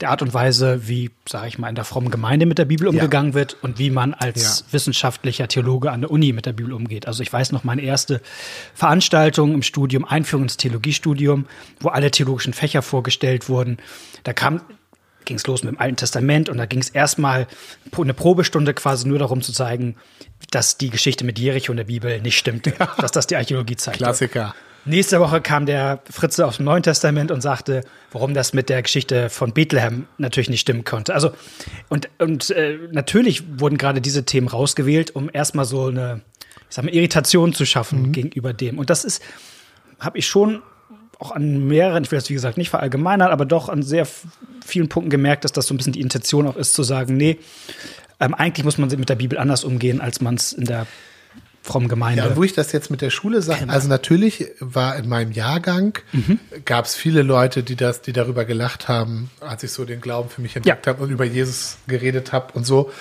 der 0.00 0.10
Art 0.10 0.22
und 0.22 0.34
Weise, 0.34 0.88
wie, 0.88 1.10
sage 1.28 1.48
ich 1.48 1.58
mal, 1.58 1.68
in 1.68 1.74
der 1.74 1.84
frommen 1.84 2.10
Gemeinde 2.10 2.46
mit 2.46 2.58
der 2.58 2.64
Bibel 2.64 2.88
umgegangen 2.88 3.32
ja. 3.32 3.34
wird 3.34 3.56
und 3.62 3.78
wie 3.78 3.90
man 3.90 4.14
als 4.14 4.60
ja. 4.60 4.72
wissenschaftlicher 4.72 5.48
Theologe 5.48 5.92
an 5.92 6.00
der 6.00 6.10
Uni 6.10 6.32
mit 6.32 6.46
der 6.46 6.52
Bibel 6.52 6.72
umgeht. 6.72 7.06
Also 7.06 7.22
ich 7.22 7.32
weiß 7.32 7.52
noch 7.52 7.64
meine 7.64 7.82
erste 7.82 8.20
Veranstaltung 8.74 9.54
im 9.54 9.62
Studium, 9.62 10.04
Einführung 10.04 10.44
ins 10.44 10.56
Theologiestudium, 10.56 11.46
wo 11.80 11.88
alle 11.88 12.10
theologischen 12.10 12.52
Fächer 12.52 12.82
vorgestellt 12.82 13.48
wurden. 13.48 13.78
Da 14.24 14.32
kam 14.32 14.60
ging 15.24 15.38
es 15.38 15.46
los 15.46 15.62
mit 15.62 15.72
dem 15.72 15.80
Alten 15.80 15.96
Testament 15.96 16.50
und 16.50 16.58
da 16.58 16.66
ging 16.66 16.80
es 16.80 16.90
erstmal 16.90 17.46
eine 17.96 18.12
Probestunde 18.12 18.74
quasi 18.74 19.08
nur 19.08 19.18
darum 19.18 19.40
zu 19.40 19.52
zeigen, 19.52 19.96
dass 20.50 20.76
die 20.76 20.90
Geschichte 20.90 21.24
mit 21.24 21.38
Jericho 21.38 21.72
in 21.72 21.78
der 21.78 21.84
Bibel 21.84 22.20
nicht 22.20 22.36
stimmt, 22.36 22.66
ja. 22.66 22.94
dass 22.98 23.12
das 23.12 23.26
die 23.26 23.36
Archäologie 23.36 23.76
zeigt. 23.76 23.98
Klassiker. 23.98 24.54
Nächste 24.86 25.18
Woche 25.18 25.40
kam 25.40 25.64
der 25.64 26.00
Fritze 26.10 26.46
aus 26.46 26.58
dem 26.58 26.66
Neuen 26.66 26.82
Testament 26.82 27.30
und 27.30 27.40
sagte, 27.40 27.84
warum 28.12 28.34
das 28.34 28.52
mit 28.52 28.68
der 28.68 28.82
Geschichte 28.82 29.30
von 29.30 29.52
Bethlehem 29.52 30.06
natürlich 30.18 30.50
nicht 30.50 30.60
stimmen 30.60 30.84
konnte. 30.84 31.14
Also, 31.14 31.32
und, 31.88 32.10
und 32.18 32.50
äh, 32.50 32.78
natürlich 32.92 33.60
wurden 33.60 33.78
gerade 33.78 34.00
diese 34.00 34.24
Themen 34.24 34.48
rausgewählt, 34.48 35.14
um 35.16 35.30
erstmal 35.32 35.64
so 35.64 35.86
eine, 35.86 36.20
ich 36.68 36.76
sag 36.76 36.84
mal, 36.84 36.94
Irritation 36.94 37.54
zu 37.54 37.64
schaffen 37.64 38.02
mhm. 38.02 38.12
gegenüber 38.12 38.52
dem. 38.52 38.78
Und 38.78 38.90
das 38.90 39.04
ist, 39.04 39.22
habe 40.00 40.18
ich 40.18 40.26
schon 40.26 40.62
auch 41.18 41.30
an 41.30 41.66
mehreren, 41.66 42.04
ich 42.04 42.10
will 42.10 42.18
das 42.18 42.28
wie 42.28 42.34
gesagt 42.34 42.58
nicht 42.58 42.70
verallgemeinern, 42.70 43.30
aber 43.30 43.46
doch 43.46 43.70
an 43.70 43.82
sehr 43.82 44.06
vielen 44.64 44.88
Punkten 44.88 45.10
gemerkt, 45.10 45.44
dass 45.44 45.52
das 45.52 45.66
so 45.66 45.72
ein 45.74 45.78
bisschen 45.78 45.94
die 45.94 46.00
Intention 46.00 46.46
auch 46.46 46.56
ist, 46.56 46.74
zu 46.74 46.82
sagen, 46.82 47.16
nee, 47.16 47.38
ähm, 48.20 48.34
eigentlich 48.34 48.64
muss 48.64 48.78
man 48.78 48.90
mit 48.90 49.08
der 49.08 49.14
Bibel 49.14 49.38
anders 49.38 49.64
umgehen, 49.64 50.00
als 50.00 50.20
man 50.20 50.34
es 50.34 50.52
in 50.52 50.66
der 50.66 50.86
frommen 51.64 51.88
Gemeinde. 51.88 52.22
Ja, 52.22 52.36
wo 52.36 52.44
ich 52.44 52.52
das 52.52 52.72
jetzt 52.72 52.90
mit 52.90 53.00
der 53.00 53.08
Schule 53.08 53.40
sage, 53.40 53.70
also 53.70 53.88
natürlich 53.88 54.48
war 54.60 54.96
in 54.96 55.08
meinem 55.08 55.32
Jahrgang, 55.32 55.98
mhm. 56.12 56.38
gab 56.66 56.84
es 56.84 56.94
viele 56.94 57.22
Leute, 57.22 57.62
die 57.62 57.74
das, 57.74 58.02
die 58.02 58.12
darüber 58.12 58.44
gelacht 58.44 58.86
haben, 58.86 59.30
als 59.40 59.62
ich 59.62 59.72
so 59.72 59.86
den 59.86 60.02
Glauben 60.02 60.28
für 60.28 60.42
mich 60.42 60.54
entdeckt 60.56 60.84
ja. 60.84 60.92
habe 60.92 61.02
und 61.02 61.10
über 61.10 61.24
Jesus 61.24 61.78
geredet 61.86 62.32
habe 62.32 62.52
und 62.52 62.66
so. 62.66 62.92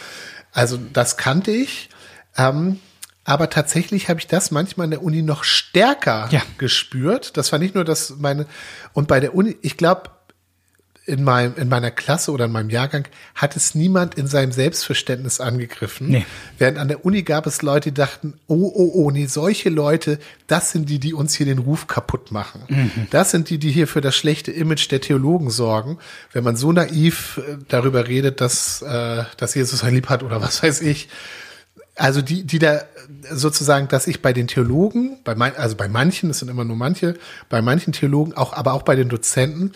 Also 0.53 0.79
das 0.93 1.17
kannte 1.17 1.51
ich. 1.51 1.89
Ähm, 2.37 2.79
aber 3.25 3.49
tatsächlich 3.49 4.07
habe 4.07 4.21
ich 4.21 4.27
das 4.27 4.49
manchmal 4.49 4.85
in 4.85 4.91
der 4.91 5.03
Uni 5.03 5.21
noch 5.21 5.43
stärker 5.43 6.29
ja. 6.31 6.41
gespürt. 6.57 7.35
Das 7.35 7.51
war 7.51 7.59
nicht 7.59 7.75
nur 7.75 7.83
das 7.83 8.15
meine, 8.17 8.45
und 8.93 9.09
bei 9.09 9.19
der 9.19 9.35
Uni, 9.35 9.57
ich 9.61 9.75
glaube, 9.75 10.03
in 11.05 11.23
meinem, 11.23 11.55
in 11.57 11.67
meiner 11.67 11.91
Klasse 11.91 12.31
oder 12.31 12.45
in 12.45 12.51
meinem 12.51 12.69
Jahrgang 12.69 13.07
hat 13.35 13.57
es 13.57 13.75
niemand 13.75 14.15
in 14.15 14.27
seinem 14.27 14.53
Selbstverständnis 14.53 15.41
angegriffen. 15.41 16.07
Nee. 16.07 16.25
Während 16.57 16.77
an 16.77 16.87
der 16.87 17.03
Uni 17.03 17.23
gab 17.23 17.45
es 17.45 17.61
Leute, 17.61 17.91
die 17.91 17.95
dachten, 17.95 18.35
oh, 18.47 18.71
oh, 18.73 18.91
oh, 18.93 19.11
nee, 19.11 19.25
solche 19.25 19.69
Leute, 19.69 20.17
das 20.47 20.71
sind 20.71 20.89
die, 20.89 20.99
die 20.99 21.13
uns 21.13 21.33
hier 21.35 21.45
den 21.45 21.59
Ruf 21.59 21.87
kaputt 21.87 22.31
machen. 22.31 22.63
Mhm. 22.69 23.07
Das 23.09 23.31
sind 23.31 23.49
die, 23.49 23.57
die 23.57 23.71
hier 23.71 23.87
für 23.87 23.99
das 23.99 24.15
schlechte 24.15 24.51
Image 24.51 24.89
der 24.91 25.01
Theologen 25.01 25.49
sorgen. 25.49 25.97
Wenn 26.31 26.45
man 26.45 26.55
so 26.55 26.71
naiv 26.71 27.41
äh, 27.45 27.57
darüber 27.67 28.07
redet, 28.07 28.39
dass, 28.39 28.81
äh, 28.81 29.23
dass 29.35 29.55
Jesus 29.55 29.83
ein 29.83 29.93
Lieb 29.93 30.07
hat 30.07 30.23
oder 30.23 30.41
was 30.41 30.63
weiß 30.63 30.81
ich. 30.81 31.09
Also 31.95 32.21
die, 32.21 32.43
die 32.43 32.59
da 32.59 32.81
sozusagen, 33.29 33.87
dass 33.87 34.07
ich 34.07 34.21
bei 34.21 34.33
den 34.33 34.47
Theologen, 34.47 35.17
bei 35.23 35.35
mein, 35.35 35.55
also 35.57 35.75
bei 35.75 35.87
manchen, 35.87 36.29
es 36.29 36.39
sind 36.39 36.49
immer 36.49 36.63
nur 36.63 36.77
manche, 36.77 37.15
bei 37.49 37.61
manchen 37.61 37.93
Theologen, 37.93 38.33
auch, 38.33 38.53
aber 38.53 38.73
auch 38.73 38.83
bei 38.83 38.95
den 38.95 39.09
Dozenten, 39.09 39.73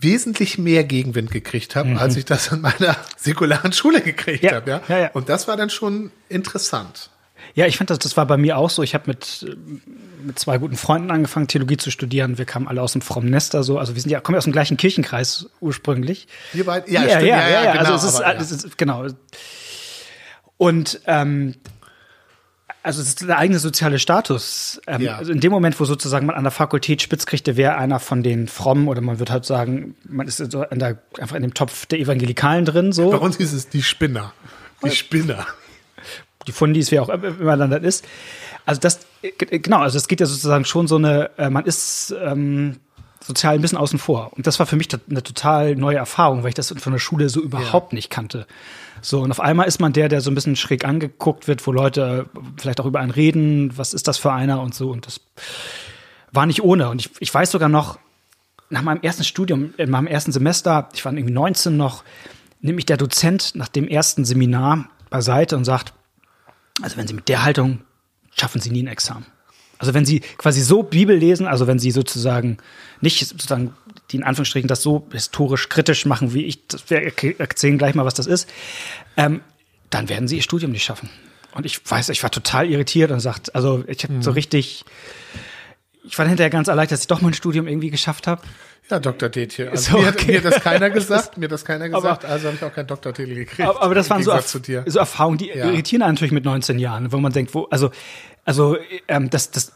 wesentlich 0.00 0.58
mehr 0.58 0.84
Gegenwind 0.84 1.30
gekriegt 1.30 1.76
habe, 1.76 1.98
als 1.98 2.16
ich 2.16 2.24
das 2.24 2.52
in 2.52 2.60
meiner 2.60 2.96
säkularen 3.16 3.72
Schule 3.72 4.00
gekriegt 4.00 4.44
Ja, 4.44 4.56
habe. 4.56 4.70
Ja? 4.70 4.82
ja, 4.88 4.98
ja. 4.98 5.10
Und 5.12 5.28
das 5.28 5.48
war 5.48 5.56
dann 5.56 5.70
schon 5.70 6.10
interessant. 6.28 7.10
Ja, 7.54 7.66
ich 7.66 7.76
fand 7.76 7.90
das, 7.90 7.98
das 7.98 8.16
war 8.16 8.26
bei 8.26 8.36
mir 8.36 8.56
auch 8.56 8.70
so. 8.70 8.82
Ich 8.82 8.94
habe 8.94 9.04
mit, 9.06 9.46
mit 10.22 10.38
zwei 10.38 10.58
guten 10.58 10.76
Freunden 10.76 11.10
angefangen, 11.10 11.48
Theologie 11.48 11.76
zu 11.76 11.90
studieren. 11.90 12.38
Wir 12.38 12.44
kamen 12.44 12.68
alle 12.68 12.82
aus 12.82 12.92
dem 12.92 13.02
frommen 13.02 13.30
Nester 13.30 13.62
so. 13.62 13.78
Also 13.78 13.94
wir 13.94 14.02
sind 14.02 14.10
ja, 14.10 14.20
kommen 14.20 14.34
ja 14.34 14.38
aus 14.38 14.44
dem 14.44 14.52
gleichen 14.52 14.76
Kirchenkreis 14.76 15.48
ursprünglich. 15.60 16.28
Wir 16.52 16.64
beide, 16.64 16.90
Ja, 16.90 17.02
ja, 17.02 17.10
stimmt, 17.10 17.28
ja, 17.28 17.48
ja, 17.48 17.72
genau, 17.72 17.94
also 17.94 18.06
es 18.06 18.14
ist, 18.14 18.20
aber, 18.20 18.34
ja. 18.34 18.40
es 18.40 18.52
ist 18.52 18.78
genau. 18.78 19.06
Und 20.56 21.00
ähm, 21.06 21.54
also 22.88 23.02
es 23.02 23.08
ist 23.08 23.28
der 23.28 23.36
eigene 23.36 23.58
soziale 23.58 23.98
Status. 23.98 24.80
Ähm, 24.86 25.02
Ja. 25.02 25.16
Also 25.18 25.30
in 25.30 25.40
dem 25.40 25.52
Moment, 25.52 25.78
wo 25.78 25.84
sozusagen 25.84 26.24
man 26.24 26.36
an 26.36 26.44
der 26.44 26.50
Fakultät 26.50 27.02
spitz 27.02 27.26
kriegte, 27.26 27.58
wer 27.58 27.76
einer 27.76 28.00
von 28.00 28.22
den 28.22 28.48
Frommen 28.48 28.88
oder 28.88 29.02
man 29.02 29.18
wird 29.18 29.30
halt 29.30 29.44
sagen, 29.44 29.94
man 30.08 30.26
ist 30.26 30.38
so 30.38 30.62
in 30.62 30.78
der, 30.78 30.96
einfach 31.20 31.36
in 31.36 31.42
dem 31.42 31.52
Topf 31.52 31.84
der 31.84 31.98
Evangelikalen 31.98 32.64
drin, 32.64 32.92
so. 32.92 33.10
Bei 33.10 33.18
uns 33.18 33.36
hieß 33.36 33.52
es 33.52 33.68
die 33.68 33.82
Spinner. 33.82 34.32
Die 34.82 34.90
Spinner. 34.90 35.46
die 36.46 36.52
Fundis, 36.52 36.90
wer 36.90 37.02
auch 37.02 37.10
immer 37.10 37.58
dann 37.58 37.70
das 37.70 37.82
ist. 37.82 38.06
Also 38.64 38.80
das, 38.80 39.00
äh, 39.20 39.58
genau, 39.58 39.80
also 39.80 39.98
es 39.98 40.08
geht 40.08 40.20
ja 40.20 40.26
sozusagen 40.26 40.64
schon 40.64 40.88
so 40.88 40.96
eine, 40.96 41.30
äh, 41.36 41.50
man 41.50 41.66
ist 41.66 42.14
ähm, 42.24 42.78
sozial 43.28 43.54
ein 43.54 43.60
bisschen 43.60 43.78
außen 43.78 43.98
vor. 43.98 44.32
Und 44.34 44.46
das 44.46 44.58
war 44.58 44.64
für 44.64 44.76
mich 44.76 44.88
eine 45.08 45.22
total 45.22 45.76
neue 45.76 45.98
Erfahrung, 45.98 46.42
weil 46.42 46.48
ich 46.48 46.54
das 46.54 46.74
von 46.76 46.92
der 46.92 46.98
Schule 46.98 47.28
so 47.28 47.42
überhaupt 47.42 47.92
nicht 47.92 48.08
kannte. 48.08 48.46
So, 49.02 49.20
und 49.20 49.30
auf 49.30 49.38
einmal 49.38 49.68
ist 49.68 49.80
man 49.80 49.92
der, 49.92 50.08
der 50.08 50.22
so 50.22 50.30
ein 50.30 50.34
bisschen 50.34 50.56
schräg 50.56 50.86
angeguckt 50.86 51.46
wird, 51.46 51.66
wo 51.66 51.72
Leute 51.72 52.26
vielleicht 52.56 52.80
auch 52.80 52.86
über 52.86 53.00
einen 53.00 53.10
reden, 53.10 53.76
was 53.76 53.92
ist 53.92 54.08
das 54.08 54.16
für 54.16 54.32
einer 54.32 54.62
und 54.62 54.74
so. 54.74 54.90
Und 54.90 55.06
das 55.06 55.20
war 56.32 56.46
nicht 56.46 56.62
ohne. 56.62 56.88
Und 56.88 57.02
ich, 57.02 57.10
ich 57.20 57.32
weiß 57.32 57.50
sogar 57.50 57.68
noch, 57.68 57.98
nach 58.70 58.82
meinem 58.82 59.02
ersten 59.02 59.24
Studium, 59.24 59.74
in 59.76 59.90
meinem 59.90 60.06
ersten 60.06 60.32
Semester, 60.32 60.88
ich 60.94 61.04
war 61.04 61.12
irgendwie 61.12 61.34
19 61.34 61.76
noch, 61.76 62.02
nimmt 62.60 62.76
mich 62.76 62.86
der 62.86 62.96
Dozent 62.96 63.54
nach 63.54 63.68
dem 63.68 63.88
ersten 63.88 64.24
Seminar 64.24 64.88
beiseite 65.10 65.56
und 65.56 65.64
sagt, 65.64 65.92
also 66.80 66.96
wenn 66.96 67.06
Sie 67.06 67.14
mit 67.14 67.28
der 67.28 67.44
Haltung 67.44 67.80
schaffen 68.34 68.60
Sie 68.60 68.70
nie 68.70 68.82
ein 68.82 68.88
Examen. 68.88 69.26
Also 69.78 69.94
wenn 69.94 70.04
Sie 70.04 70.20
quasi 70.36 70.60
so 70.60 70.82
Bibel 70.82 71.16
lesen, 71.16 71.46
also 71.46 71.66
wenn 71.66 71.78
Sie 71.78 71.90
sozusagen 71.90 72.58
nicht 73.00 73.26
sozusagen 73.26 73.74
die 74.10 74.16
in 74.16 74.24
Anführungsstrichen 74.24 74.68
das 74.68 74.82
so 74.82 75.06
historisch 75.12 75.68
kritisch 75.68 76.06
machen, 76.06 76.34
wie 76.34 76.44
ich, 76.44 76.66
das, 76.66 76.88
wir 76.90 77.12
erzählen 77.38 77.78
gleich 77.78 77.94
mal, 77.94 78.04
was 78.04 78.14
das 78.14 78.26
ist, 78.26 78.48
ähm, 79.16 79.40
dann 79.90 80.08
werden 80.08 80.28
Sie 80.28 80.36
Ihr 80.36 80.42
Studium 80.42 80.72
nicht 80.72 80.84
schaffen. 80.84 81.08
Und 81.52 81.66
ich 81.66 81.80
weiß, 81.84 82.08
ich 82.10 82.22
war 82.22 82.30
total 82.30 82.70
irritiert 82.70 83.10
und 83.10 83.20
sagt, 83.20 83.54
also 83.54 83.84
ich 83.86 84.04
habe 84.04 84.22
so 84.22 84.30
richtig, 84.30 84.84
ich 86.08 86.18
war 86.18 86.26
hinterher 86.26 86.50
ganz 86.50 86.68
erleichtert, 86.68 86.96
dass 86.96 87.00
ich 87.02 87.06
doch 87.06 87.20
mein 87.20 87.34
Studium 87.34 87.68
irgendwie 87.68 87.90
geschafft 87.90 88.26
habe. 88.26 88.42
Ja. 88.90 88.96
Ist 88.96 89.06
Also 89.06 89.98
mir, 89.98 90.06
hat, 90.06 90.14
okay. 90.14 90.32
mir 90.32 90.38
hat 90.38 90.44
das 90.46 90.62
keiner 90.62 90.88
gesagt, 90.88 91.36
mir 91.36 91.48
das 91.48 91.64
keiner 91.64 91.84
Aber- 91.86 91.96
gesagt, 91.96 92.24
also 92.24 92.46
habe 92.46 92.56
ich 92.56 92.64
auch 92.64 92.72
keinen 92.72 92.86
Doktortitel 92.86 93.34
gekriegt. 93.34 93.68
Aber, 93.68 93.82
aber 93.82 93.94
das 93.94 94.08
waren 94.08 94.22
so, 94.22 94.30
Erf 94.30 94.48
so 94.48 94.98
Erfahrungen, 94.98 95.36
die 95.38 95.48
Ja. 95.48 95.66
irritieren 95.66 96.02
einen 96.02 96.14
natürlich 96.14 96.32
mit 96.32 96.46
19 96.46 96.78
Jahren, 96.78 97.12
wo 97.12 97.18
man 97.18 97.32
denkt, 97.32 97.54
wo, 97.54 97.64
also, 97.64 97.90
also 98.46 98.78
ähm, 99.08 99.28
das, 99.28 99.50
das 99.50 99.74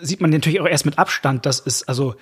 sieht 0.00 0.20
man 0.20 0.30
natürlich 0.30 0.60
auch 0.60 0.66
erst 0.66 0.84
mit 0.84 0.98
Abstand, 0.98 1.46
das 1.46 1.60
ist, 1.60 1.88
also 1.88 2.16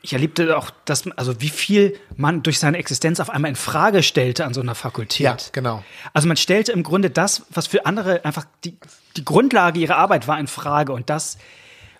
ich 0.00 0.14
erlebte 0.14 0.56
auch, 0.56 0.70
dass 0.86 1.06
also 1.18 1.42
wie 1.42 1.50
viel 1.50 1.98
man 2.16 2.42
durch 2.42 2.58
seine 2.58 2.78
Existenz 2.78 3.20
auf 3.20 3.28
einmal 3.28 3.50
in 3.50 3.56
Frage 3.56 4.02
stellte 4.02 4.46
an 4.46 4.54
so 4.54 4.62
einer 4.62 4.74
Fakultät. 4.74 5.20
Ja, 5.20 5.36
genau. 5.52 5.84
Also 6.14 6.26
man 6.28 6.38
stellte 6.38 6.72
im 6.72 6.82
Grunde 6.82 7.10
das, 7.10 7.42
was 7.50 7.66
für 7.66 7.84
andere 7.84 8.24
einfach 8.24 8.46
die, 8.64 8.78
die 9.18 9.24
Grundlage 9.24 9.78
ihrer 9.78 9.96
Arbeit 9.96 10.26
war, 10.28 10.40
in 10.40 10.46
Frage. 10.46 10.92
Und 10.92 11.10
das, 11.10 11.36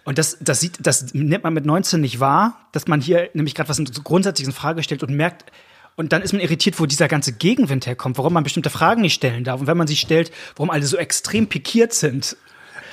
und 0.04 0.18
das, 0.18 0.36
das 0.40 0.60
sieht, 0.60 0.78
das 0.80 1.14
nimmt 1.14 1.44
man 1.44 1.54
mit 1.54 1.64
19 1.64 2.00
nicht 2.00 2.20
wahr, 2.20 2.66
dass 2.72 2.88
man 2.88 3.00
hier 3.00 3.30
nämlich 3.34 3.54
gerade 3.54 3.68
was 3.68 3.80
grundsätzlich 4.02 4.46
in 4.46 4.52
Frage 4.52 4.82
stellt 4.82 5.02
und 5.02 5.14
merkt, 5.14 5.52
und 5.94 6.12
dann 6.12 6.22
ist 6.22 6.32
man 6.32 6.40
irritiert, 6.40 6.80
wo 6.80 6.86
dieser 6.86 7.06
ganze 7.06 7.32
Gegenwind 7.32 7.86
herkommt, 7.86 8.16
warum 8.16 8.32
man 8.32 8.44
bestimmte 8.44 8.70
Fragen 8.70 9.02
nicht 9.02 9.14
stellen 9.14 9.44
darf. 9.44 9.60
Und 9.60 9.66
wenn 9.66 9.76
man 9.76 9.86
sie 9.86 9.96
stellt, 9.96 10.32
warum 10.56 10.70
alle 10.70 10.86
so 10.86 10.96
extrem 10.96 11.48
pikiert 11.48 11.92
sind. 11.92 12.36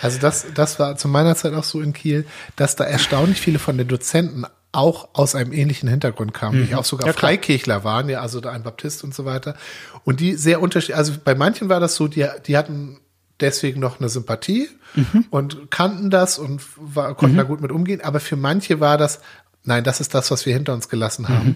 Also 0.01 0.19
das, 0.19 0.47
das 0.53 0.79
war 0.79 0.97
zu 0.97 1.07
meiner 1.07 1.35
Zeit 1.35 1.53
auch 1.53 1.63
so 1.63 1.81
in 1.81 1.93
Kiel, 1.93 2.25
dass 2.57 2.75
da 2.75 2.83
erstaunlich 2.83 3.39
viele 3.39 3.59
von 3.59 3.77
den 3.77 3.87
Dozenten 3.87 4.45
auch 4.71 5.09
aus 5.13 5.33
einem 5.33 5.51
ähnlichen 5.51 5.89
Hintergrund 5.89 6.33
kamen, 6.33 6.67
die 6.67 6.75
auch 6.75 6.85
sogar 6.85 7.07
Mhm. 7.07 7.13
Ja. 7.13 7.19
Freikirchler 7.19 7.83
waren, 7.83 8.07
ja, 8.09 8.21
also 8.21 8.39
da 8.39 8.51
ein 8.51 8.63
Baptist 8.63 9.03
und 9.03 9.15
so 9.15 9.25
weiter. 9.25 9.55
Und 10.03 10.19
die 10.19 10.35
sehr 10.35 10.61
unterschiedlich, 10.61 10.97
also 10.97 11.13
bei 11.23 11.35
manchen 11.35 11.69
war 11.69 11.79
das 11.79 11.95
so, 11.95 12.07
die, 12.07 12.27
die 12.45 12.57
hatten 12.57 12.99
deswegen 13.41 13.79
noch 13.79 13.99
eine 13.99 14.09
Sympathie 14.09 14.69
Mhm. 14.95 15.25
und 15.29 15.69
kannten 15.69 16.09
das 16.09 16.39
und 16.39 16.61
war, 16.77 17.13
konnten 17.13 17.37
da 17.37 17.43
gut 17.43 17.61
mit 17.61 17.71
umgehen. 17.71 18.01
Aber 18.01 18.19
für 18.19 18.35
manche 18.35 18.79
war 18.79 18.97
das, 18.97 19.19
nein, 19.63 19.83
das 19.83 19.99
ist 20.01 20.15
das, 20.15 20.31
was 20.31 20.47
wir 20.47 20.53
hinter 20.53 20.73
uns 20.73 20.89
gelassen 20.89 21.29
haben. 21.29 21.47
Mhm. 21.47 21.55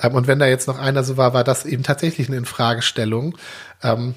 Ähm, 0.00 0.14
und 0.14 0.26
wenn 0.26 0.38
da 0.38 0.46
jetzt 0.46 0.66
noch 0.66 0.78
einer 0.78 1.04
so 1.04 1.16
war, 1.18 1.34
war 1.34 1.44
das 1.44 1.66
eben 1.66 1.82
tatsächlich 1.82 2.28
eine 2.28 2.38
Infragestellung. 2.38 3.36
Ähm, 3.82 4.14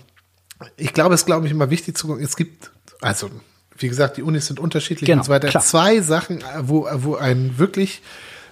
ich 0.77 0.93
glaube, 0.93 1.13
es 1.13 1.21
ist, 1.21 1.25
glaube 1.25 1.45
ich, 1.45 1.51
immer 1.51 1.69
wichtig 1.69 1.97
zu 1.97 2.07
gucken, 2.07 2.23
es 2.23 2.37
gibt, 2.37 2.71
also, 3.01 3.29
wie 3.77 3.89
gesagt, 3.89 4.15
die 4.15 4.21
Unis 4.23 4.47
sind 4.47 4.61
unterschiedlich 4.61 5.07
Genau, 5.07 5.19
und 5.21 5.25
so 5.25 5.31
weiter. 5.31 5.49
klar. 5.49 5.61
Zwei 5.63 5.99
Sachen, 5.99 6.37
äh, 6.39 6.43
wo, 6.61 6.87
wo 6.93 7.15
ein 7.15 7.57
wirklich 7.57 8.01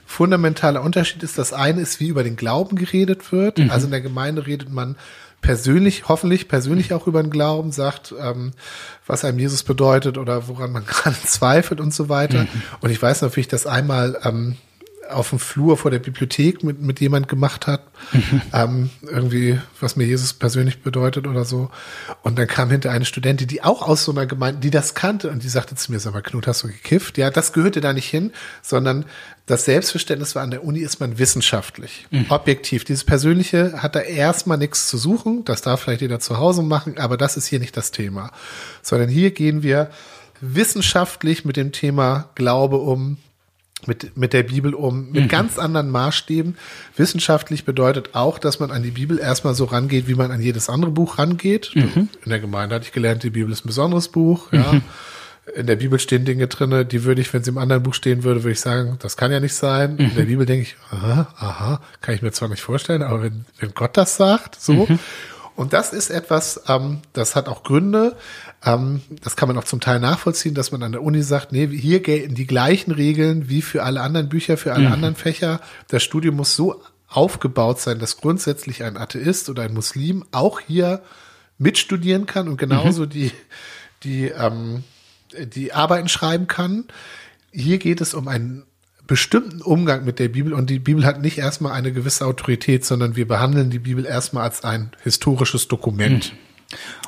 fundamentaler 0.05 0.81
Unterschied 0.81 1.23
ist. 1.23 1.37
Das 1.37 1.53
eine 1.53 1.79
ist, 1.81 1.99
wie 2.01 2.09
über 2.09 2.23
den 2.23 2.35
Glauben 2.35 2.75
geredet 2.75 3.31
wird. 3.31 3.59
Mhm. 3.59 3.71
Also 3.71 3.85
in 3.85 3.91
der 3.91 4.01
Gemeinde 4.01 4.45
redet 4.45 4.69
man 4.69 4.97
persönlich, 5.41 6.07
hoffentlich 6.07 6.47
persönlich 6.47 6.93
auch 6.93 7.07
über 7.07 7.21
den 7.21 7.31
Glauben, 7.31 7.71
sagt, 7.71 8.13
ähm, 8.19 8.53
was 9.07 9.25
einem 9.25 9.39
Jesus 9.39 9.63
bedeutet 9.63 10.17
oder 10.17 10.47
woran 10.47 10.71
man 10.71 10.85
gerade 10.87 11.17
zweifelt 11.25 11.81
und 11.81 11.93
so 11.93 12.09
weiter. 12.09 12.43
Mhm. 12.43 12.61
Und 12.81 12.89
ich 12.91 13.01
weiß 13.01 13.21
natürlich, 13.21 13.47
dass 13.47 13.65
einmal 13.65 14.19
ähm, 14.23 14.57
auf 15.11 15.29
dem 15.29 15.39
Flur 15.39 15.77
vor 15.77 15.91
der 15.91 15.99
Bibliothek 15.99 16.63
mit, 16.63 16.81
mit 16.81 16.99
jemand 16.99 17.27
gemacht 17.27 17.67
hat, 17.67 17.81
Mhm. 18.13 18.41
ähm, 18.53 18.89
irgendwie, 19.03 19.59
was 19.79 19.95
mir 19.95 20.05
Jesus 20.05 20.33
persönlich 20.33 20.81
bedeutet 20.81 21.27
oder 21.27 21.45
so. 21.45 21.69
Und 22.23 22.39
dann 22.39 22.47
kam 22.47 22.71
hinter 22.71 22.89
eine 22.89 23.05
Studentin, 23.05 23.47
die 23.47 23.63
auch 23.63 23.87
aus 23.87 24.03
so 24.03 24.11
einer 24.11 24.25
Gemeinde, 24.25 24.59
die 24.59 24.71
das 24.71 24.95
kannte 24.95 25.29
und 25.29 25.43
die 25.43 25.49
sagte 25.49 25.75
zu 25.75 25.91
mir, 25.91 25.99
sag 25.99 26.13
mal, 26.13 26.21
Knut, 26.23 26.47
hast 26.47 26.63
du 26.63 26.67
gekifft? 26.67 27.19
Ja, 27.19 27.29
das 27.29 27.53
gehörte 27.53 27.79
da 27.79 27.93
nicht 27.93 28.09
hin, 28.09 28.31
sondern 28.63 29.05
das 29.45 29.65
Selbstverständnis 29.65 30.33
war, 30.35 30.41
an 30.41 30.49
der 30.51 30.63
Uni 30.63 30.79
ist 30.79 30.99
man 30.99 31.19
wissenschaftlich, 31.19 32.07
objektiv. 32.29 32.85
Dieses 32.85 33.03
Persönliche 33.03 33.73
hat 33.83 33.95
da 33.95 33.99
erstmal 33.99 34.57
nichts 34.57 34.87
zu 34.87 34.97
suchen, 34.97 35.45
das 35.45 35.61
darf 35.61 35.81
vielleicht 35.81 36.01
jeder 36.01 36.19
zu 36.19 36.37
Hause 36.39 36.63
machen, 36.63 36.97
aber 36.97 37.17
das 37.17 37.37
ist 37.37 37.45
hier 37.47 37.59
nicht 37.59 37.75
das 37.77 37.91
Thema, 37.91 38.31
sondern 38.81 39.09
hier 39.09 39.31
gehen 39.31 39.61
wir 39.61 39.89
wissenschaftlich 40.39 41.45
mit 41.45 41.57
dem 41.57 41.71
Thema 41.71 42.29
Glaube 42.35 42.77
um, 42.77 43.17
mit, 43.87 44.17
mit 44.17 44.33
der 44.33 44.43
Bibel 44.43 44.73
um, 44.73 45.11
mit 45.11 45.29
ganz 45.29 45.57
anderen 45.57 45.89
Maßstäben. 45.89 46.55
Wissenschaftlich 46.97 47.65
bedeutet 47.65 48.09
auch, 48.13 48.39
dass 48.39 48.59
man 48.59 48.71
an 48.71 48.83
die 48.83 48.91
Bibel 48.91 49.19
erstmal 49.19 49.55
so 49.55 49.65
rangeht, 49.65 50.07
wie 50.07 50.15
man 50.15 50.31
an 50.31 50.41
jedes 50.41 50.69
andere 50.69 50.91
Buch 50.91 51.17
rangeht. 51.17 51.71
In 52.23 52.29
der 52.29 52.39
Gemeinde 52.39 52.75
hatte 52.75 52.85
ich 52.85 52.91
gelernt, 52.91 53.23
die 53.23 53.29
Bibel 53.29 53.51
ist 53.51 53.65
ein 53.65 53.67
besonderes 53.67 54.07
Buch, 54.09 54.51
ja. 54.51 54.81
In 55.55 55.65
der 55.65 55.75
Bibel 55.75 55.97
stehen 55.97 56.23
Dinge 56.23 56.47
drinne, 56.47 56.85
die 56.85 57.03
würde 57.03 57.19
ich, 57.19 57.33
wenn 57.33 57.43
sie 57.43 57.49
im 57.49 57.57
anderen 57.57 57.81
Buch 57.81 57.95
stehen 57.95 58.23
würde, 58.23 58.43
würde 58.43 58.51
ich 58.53 58.59
sagen, 58.59 58.97
das 58.99 59.17
kann 59.17 59.31
ja 59.31 59.39
nicht 59.39 59.55
sein. 59.55 59.97
In 59.97 60.15
der 60.15 60.25
Bibel 60.25 60.45
denke 60.45 60.61
ich, 60.61 60.75
aha, 60.91 61.33
aha, 61.35 61.81
kann 61.99 62.13
ich 62.13 62.21
mir 62.21 62.31
zwar 62.31 62.47
nicht 62.47 62.61
vorstellen, 62.61 63.01
aber 63.01 63.23
wenn, 63.23 63.45
wenn 63.59 63.73
Gott 63.73 63.97
das 63.97 64.15
sagt, 64.17 64.61
so. 64.61 64.87
Und 65.55 65.73
das 65.73 65.93
ist 65.93 66.09
etwas, 66.09 66.61
ähm, 66.67 66.99
das 67.13 67.35
hat 67.35 67.47
auch 67.47 67.63
Gründe. 67.63 68.15
Ähm, 68.63 69.01
das 69.21 69.35
kann 69.35 69.47
man 69.47 69.57
auch 69.57 69.63
zum 69.63 69.79
Teil 69.79 69.99
nachvollziehen, 69.99 70.55
dass 70.55 70.71
man 70.71 70.83
an 70.83 70.91
der 70.91 71.03
Uni 71.03 71.21
sagt, 71.21 71.51
nee, 71.51 71.67
hier 71.67 72.01
gelten 72.01 72.35
die 72.35 72.47
gleichen 72.47 72.91
Regeln 72.91 73.49
wie 73.49 73.61
für 73.61 73.83
alle 73.83 74.01
anderen 74.01 74.29
Bücher, 74.29 74.57
für 74.57 74.73
alle 74.73 74.89
anderen 74.89 75.15
Fächer. 75.15 75.59
Das 75.87 76.03
Studium 76.03 76.35
muss 76.35 76.55
so 76.55 76.81
aufgebaut 77.07 77.79
sein, 77.79 77.99
dass 77.99 78.17
grundsätzlich 78.17 78.83
ein 78.83 78.97
Atheist 78.97 79.49
oder 79.49 79.63
ein 79.63 79.73
Muslim 79.73 80.23
auch 80.31 80.59
hier 80.61 81.01
mitstudieren 81.57 82.25
kann 82.25 82.47
und 82.47 82.57
genauso 82.57 83.05
die, 83.05 83.31
die, 84.03 84.27
ähm, 84.27 84.83
die 85.37 85.73
Arbeiten 85.73 86.07
schreiben 86.07 86.47
kann. 86.47 86.85
Hier 87.51 87.77
geht 87.77 88.01
es 88.01 88.13
um 88.13 88.27
einen 88.27 88.63
bestimmten 89.11 89.61
Umgang 89.61 90.05
mit 90.05 90.19
der 90.19 90.29
Bibel 90.29 90.53
und 90.53 90.69
die 90.69 90.79
Bibel 90.79 91.03
hat 91.03 91.21
nicht 91.21 91.37
erstmal 91.37 91.73
eine 91.73 91.91
gewisse 91.91 92.25
Autorität, 92.25 92.85
sondern 92.85 93.17
wir 93.17 93.27
behandeln 93.27 93.69
die 93.69 93.79
Bibel 93.79 94.05
erstmal 94.05 94.43
als 94.43 94.63
ein 94.63 94.91
historisches 95.03 95.67
Dokument. 95.67 96.31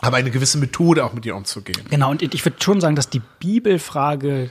Aber 0.02 0.18
eine 0.18 0.30
gewisse 0.30 0.58
Methode 0.58 1.06
auch 1.06 1.14
mit 1.14 1.26
ihr 1.26 1.34
umzugehen. 1.34 1.80
Genau, 1.90 2.12
und 2.12 2.22
ich 2.22 2.44
würde 2.44 2.58
schon 2.62 2.82
sagen, 2.82 2.98
dass 2.98 3.10
die 3.10 3.22
Bibelfrage 3.40 4.50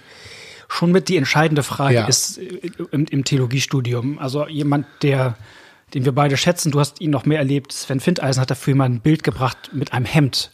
schon 0.67 0.93
mit 0.93 1.11
die 1.11 1.19
entscheidende 1.19 1.63
Frage 1.63 1.97
Ja. 1.97 2.07
ist 2.07 2.39
äh, 2.39 2.71
im, 2.91 3.05
im 3.05 3.23
Theologiestudium. 3.23 4.19
Also 4.19 4.49
jemand, 4.49 4.87
der, 5.03 5.37
den 5.93 6.07
wir 6.07 6.13
beide 6.13 6.39
schätzen, 6.39 6.73
du 6.73 6.81
hast 6.81 7.03
ihn 7.03 7.11
noch 7.11 7.27
mehr 7.27 7.39
erlebt. 7.39 7.71
Sven 7.71 8.01
Findeisen 8.01 8.41
hat 8.41 8.51
dafür 8.51 8.75
mal 8.75 8.87
ein 8.87 9.01
Bild 9.01 9.25
gebracht 9.25 9.73
mit 9.75 9.93
einem 9.93 10.07
Hemd. 10.07 10.53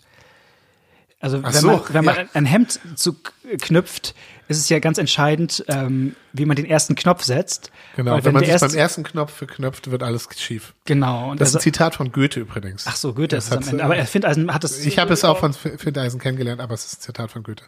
Also 1.21 1.38
Ach 1.45 1.55
wenn 1.55 1.61
so, 1.61 1.67
man, 1.69 1.81
wenn 1.90 2.05
man 2.05 2.17
ja. 2.17 2.25
ein 2.35 2.45
Hemd 2.45 2.81
zu 2.97 3.14
knüpft, 3.61 4.17
ist 4.49 4.59
es 4.59 4.69
ja 4.69 4.78
ganz 4.78 4.99
entscheidend, 4.99 5.64
ähm, 5.69 6.17
wie 6.33 6.45
man 6.47 6.57
den 6.57 6.64
ersten 6.67 6.95
Knopf 6.95 7.23
setzt. 7.23 7.71
Genau, 7.97 8.17
wenn, 8.17 8.25
wenn 8.25 8.33
man 8.35 8.43
sich 8.45 8.50
erst- 8.50 8.67
beim 8.69 8.75
ersten 8.76 9.02
Knopf 9.05 9.33
verknöpft, 9.33 9.90
wird 9.90 10.02
alles 10.02 10.28
schief. 10.37 10.75
Genau. 10.87 11.31
Und 11.31 11.40
Das 11.40 11.49
ist 11.50 11.55
er 11.55 11.59
ein 11.61 11.62
Zitat 11.62 11.95
von 11.95 12.11
Goethe 12.12 12.40
übrigens. 12.40 12.85
Ach 12.88 12.97
so, 12.97 13.12
Goethe 13.14 13.37
Das 13.37 13.45
ist 13.47 13.50
es 13.52 13.57
am 13.57 13.62
Ende. 13.69 13.78
äh, 13.83 13.85
Aber 13.85 13.97
er 13.97 14.07
Findeisen 14.07 14.52
hat 14.52 14.64
es. 14.64 14.85
Ich 14.85 14.99
habe 14.99 15.12
es 15.12 15.25
auch 15.25 15.38
von 15.38 15.52
Findeisen 15.52 16.19
kennengelernt, 16.21 16.61
aber 16.61 16.75
es 16.75 16.87
ist 16.87 16.99
ein 16.99 17.02
Zitat 17.02 17.31
von 17.31 17.43
Goethe. 17.43 17.64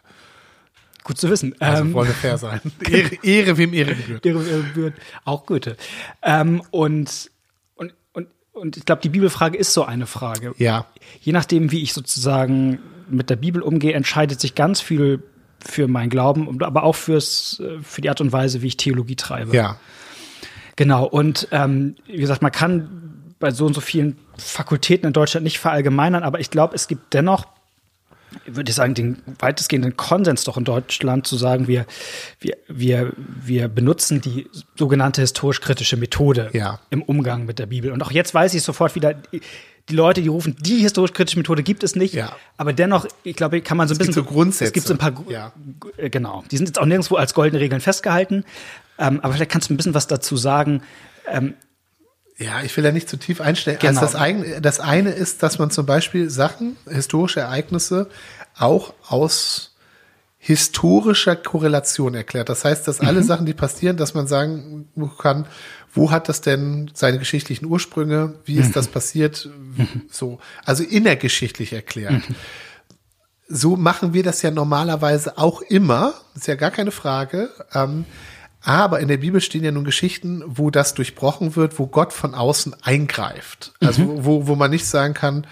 Gut 1.03 1.17
zu 1.17 1.29
wissen. 1.29 1.55
Also 1.59 1.83
Ähm, 1.83 1.93
wollen 1.93 2.07
wir 2.09 2.13
fair 2.15 2.37
sein. 2.37 2.61
Ehre, 2.87 3.09
Ehre 3.23 3.57
wem 3.57 3.73
Ehre 3.73 3.95
gebührt. 3.95 4.25
Ihre, 4.25 4.43
ihre 4.43 4.61
Gebühren, 4.63 4.93
auch 5.25 5.45
Goethe. 5.47 5.75
Ähm, 6.21 6.61
und, 6.69 7.31
und, 7.75 7.93
und, 8.13 8.27
und 8.53 8.77
ich 8.77 8.85
glaube, 8.85 9.01
die 9.01 9.09
Bibelfrage 9.09 9.57
ist 9.57 9.73
so 9.73 9.83
eine 9.83 10.05
Frage. 10.05 10.53
Ja, 10.57 10.85
Je 11.21 11.31
nachdem, 11.33 11.71
wie 11.71 11.81
ich 11.81 11.93
sozusagen 11.93 12.79
mit 13.09 13.29
der 13.31 13.35
Bibel 13.35 13.61
umgehe, 13.63 13.93
entscheidet 13.93 14.39
sich 14.39 14.53
ganz 14.55 14.79
viel 14.79 15.23
für 15.63 15.87
meinen 15.87 16.09
Glauben, 16.09 16.61
aber 16.63 16.83
auch 16.83 16.95
fürs, 16.95 17.59
äh, 17.59 17.79
für 17.83 18.01
die 18.01 18.09
Art 18.09 18.21
und 18.21 18.31
Weise, 18.31 18.61
wie 18.61 18.67
ich 18.67 18.77
Theologie 18.77 19.15
treibe. 19.15 19.55
ja. 19.55 19.77
Genau. 20.77 21.05
Und 21.05 21.47
ähm, 21.51 21.95
wie 22.07 22.17
gesagt, 22.17 22.41
man 22.41 22.51
kann 22.51 23.33
bei 23.39 23.51
so 23.51 23.65
und 23.65 23.73
so 23.73 23.81
vielen 23.81 24.17
Fakultäten 24.37 25.05
in 25.05 25.13
Deutschland 25.13 25.43
nicht 25.43 25.59
verallgemeinern, 25.59 26.23
aber 26.23 26.39
ich 26.39 26.49
glaube, 26.49 26.73
es 26.75 26.87
gibt 26.87 27.13
dennoch, 27.13 27.45
würde 28.45 28.69
ich 28.69 28.75
sagen, 28.75 28.93
den 28.95 29.21
weitestgehenden 29.39 29.97
Konsens 29.97 30.45
doch 30.45 30.57
in 30.57 30.63
Deutschland 30.63 31.27
zu 31.27 31.35
sagen, 31.35 31.67
wir, 31.67 31.85
wir, 32.39 32.55
wir, 32.67 33.11
wir 33.43 33.67
benutzen 33.67 34.21
die 34.21 34.47
sogenannte 34.75 35.21
historisch-kritische 35.21 35.97
Methode 35.97 36.49
Ja. 36.53 36.79
im 36.89 37.03
Umgang 37.03 37.45
mit 37.45 37.59
der 37.59 37.65
Bibel. 37.65 37.91
Und 37.91 38.01
auch 38.01 38.11
jetzt 38.11 38.33
weiß 38.33 38.53
ich 38.53 38.63
sofort 38.63 38.95
wieder, 38.95 39.15
die 39.89 39.95
Leute, 39.95 40.21
die 40.21 40.27
rufen, 40.27 40.55
die 40.59 40.77
historisch-kritische 40.79 41.37
Methode 41.37 41.63
gibt 41.63 41.83
es 41.83 41.95
nicht. 41.95 42.13
Ja. 42.13 42.35
Aber 42.57 42.73
dennoch, 42.73 43.05
ich 43.23 43.35
glaube, 43.35 43.61
kann 43.61 43.77
man 43.77 43.87
so 43.87 43.93
ein 43.93 43.97
gibt 43.97 44.07
bisschen. 44.09 44.23
so 44.25 44.29
Grundsätze. 44.29 44.65
Es 44.65 44.73
gibt 44.73 44.87
so 44.87 44.93
ein 44.93 44.97
paar, 44.99 45.13
Ja. 45.29 45.51
äh, 45.97 46.09
genau. 46.09 46.43
Die 46.51 46.57
sind 46.57 46.67
jetzt 46.67 46.79
auch 46.79 46.85
nirgendwo 46.85 47.15
als 47.15 47.33
goldene 47.33 47.59
Regeln 47.61 47.81
festgehalten. 47.81 48.45
Ähm, 48.97 49.19
aber 49.21 49.33
vielleicht 49.33 49.51
kannst 49.51 49.69
du 49.69 49.73
ein 49.73 49.77
bisschen 49.77 49.93
was 49.93 50.07
dazu 50.07 50.37
sagen. 50.37 50.81
Ja, 52.37 52.61
ich 52.63 52.75
will 52.75 52.83
da 52.83 52.91
nicht 52.91 53.07
zu 53.07 53.17
tief 53.17 53.39
einstellen. 53.41 53.77
Genau. 53.79 54.01
Also 54.01 54.01
das, 54.01 54.15
ein, 54.15 54.61
das 54.61 54.79
eine 54.79 55.11
ist, 55.11 55.43
dass 55.43 55.59
man 55.59 55.69
zum 55.69 55.85
Beispiel 55.85 56.29
Sachen, 56.29 56.75
historische 56.89 57.39
Ereignisse 57.41 58.09
auch 58.57 58.93
aus 59.07 59.75
historischer 60.39 61.35
Korrelation 61.35 62.15
erklärt. 62.15 62.49
Das 62.49 62.65
heißt, 62.65 62.87
dass 62.87 62.99
Mhm. 63.01 63.07
alle 63.07 63.23
Sachen, 63.23 63.45
die 63.45 63.53
passieren, 63.53 63.95
dass 63.97 64.15
man 64.15 64.25
sagen 64.25 64.89
kann, 65.19 65.45
wo 65.93 66.11
hat 66.11 66.29
das 66.29 66.41
denn 66.41 66.89
seine 66.93 67.19
geschichtlichen 67.19 67.65
Ursprünge? 67.65 68.35
Wie 68.45 68.55
ist 68.57 68.69
Mhm. 68.69 68.73
das 68.73 68.87
passiert? 68.87 69.49
So, 70.09 70.39
also 70.65 70.83
innergeschichtlich 70.83 71.73
erklärt. 71.73 72.29
Mhm. 72.29 72.35
So 73.47 73.75
machen 73.75 74.13
wir 74.13 74.23
das 74.23 74.41
ja 74.41 74.51
normalerweise 74.51 75.37
auch 75.37 75.61
immer. 75.61 76.13
Ist 76.35 76.47
ja 76.47 76.55
gar 76.55 76.71
keine 76.71 76.91
Frage. 76.91 77.49
Ähm, 77.73 78.05
aber 78.63 78.99
in 78.99 79.07
der 79.07 79.17
Bibel 79.17 79.41
stehen 79.41 79.63
ja 79.63 79.71
nun 79.71 79.83
Geschichten, 79.83 80.43
wo 80.45 80.69
das 80.69 80.93
durchbrochen 80.93 81.55
wird, 81.55 81.79
wo 81.79 81.87
Gott 81.87 82.13
von 82.13 82.35
außen 82.35 82.75
eingreift. 82.83 83.73
Also 83.81 84.23
wo, 84.23 84.47
wo 84.47 84.55
man 84.55 84.69
nicht 84.71 84.85
sagen 84.85 85.13
kann, 85.15 85.47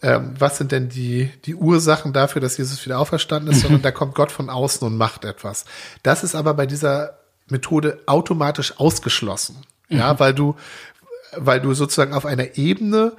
ähm, 0.00 0.34
was 0.38 0.58
sind 0.58 0.72
denn 0.72 0.88
die, 0.88 1.30
die 1.44 1.54
Ursachen 1.54 2.12
dafür, 2.12 2.40
dass 2.40 2.56
Jesus 2.56 2.84
wieder 2.86 2.98
auferstanden 2.98 3.52
ist, 3.52 3.60
sondern 3.62 3.82
da 3.82 3.90
kommt 3.90 4.14
Gott 4.14 4.32
von 4.32 4.48
außen 4.48 4.86
und 4.86 4.96
macht 4.96 5.24
etwas. 5.24 5.64
Das 6.02 6.24
ist 6.24 6.34
aber 6.34 6.54
bei 6.54 6.66
dieser 6.66 7.18
Methode 7.48 7.98
automatisch 8.06 8.78
ausgeschlossen. 8.78 9.56
Ja, 9.98 10.18
weil 10.18 10.34
du, 10.34 10.56
weil 11.36 11.60
du 11.60 11.74
sozusagen 11.74 12.14
auf 12.14 12.26
einer 12.26 12.56
Ebene 12.56 13.16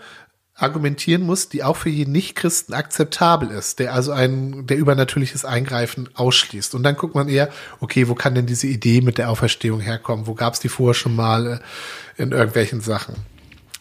argumentieren 0.55 1.23
musst, 1.23 1.53
die 1.53 1.63
auch 1.63 1.75
für 1.75 1.89
jeden 1.89 2.11
Nichtchristen 2.11 2.75
akzeptabel 2.75 3.49
ist, 3.49 3.79
der 3.79 3.93
also 3.93 4.11
ein, 4.11 4.67
der 4.67 4.77
übernatürliches 4.77 5.45
Eingreifen 5.45 6.09
ausschließt. 6.13 6.75
Und 6.75 6.83
dann 6.83 6.95
guckt 6.95 7.15
man 7.15 7.27
eher, 7.27 7.49
okay, 7.79 8.07
wo 8.07 8.13
kann 8.13 8.35
denn 8.35 8.45
diese 8.45 8.67
Idee 8.67 9.01
mit 9.01 9.17
der 9.17 9.29
Auferstehung 9.29 9.79
herkommen? 9.79 10.27
Wo 10.27 10.35
gab 10.35 10.53
es 10.53 10.59
die 10.59 10.69
vorher 10.69 10.93
schon 10.93 11.15
mal 11.15 11.59
äh, 12.17 12.21
in 12.21 12.31
irgendwelchen 12.31 12.81
Sachen? 12.81 13.15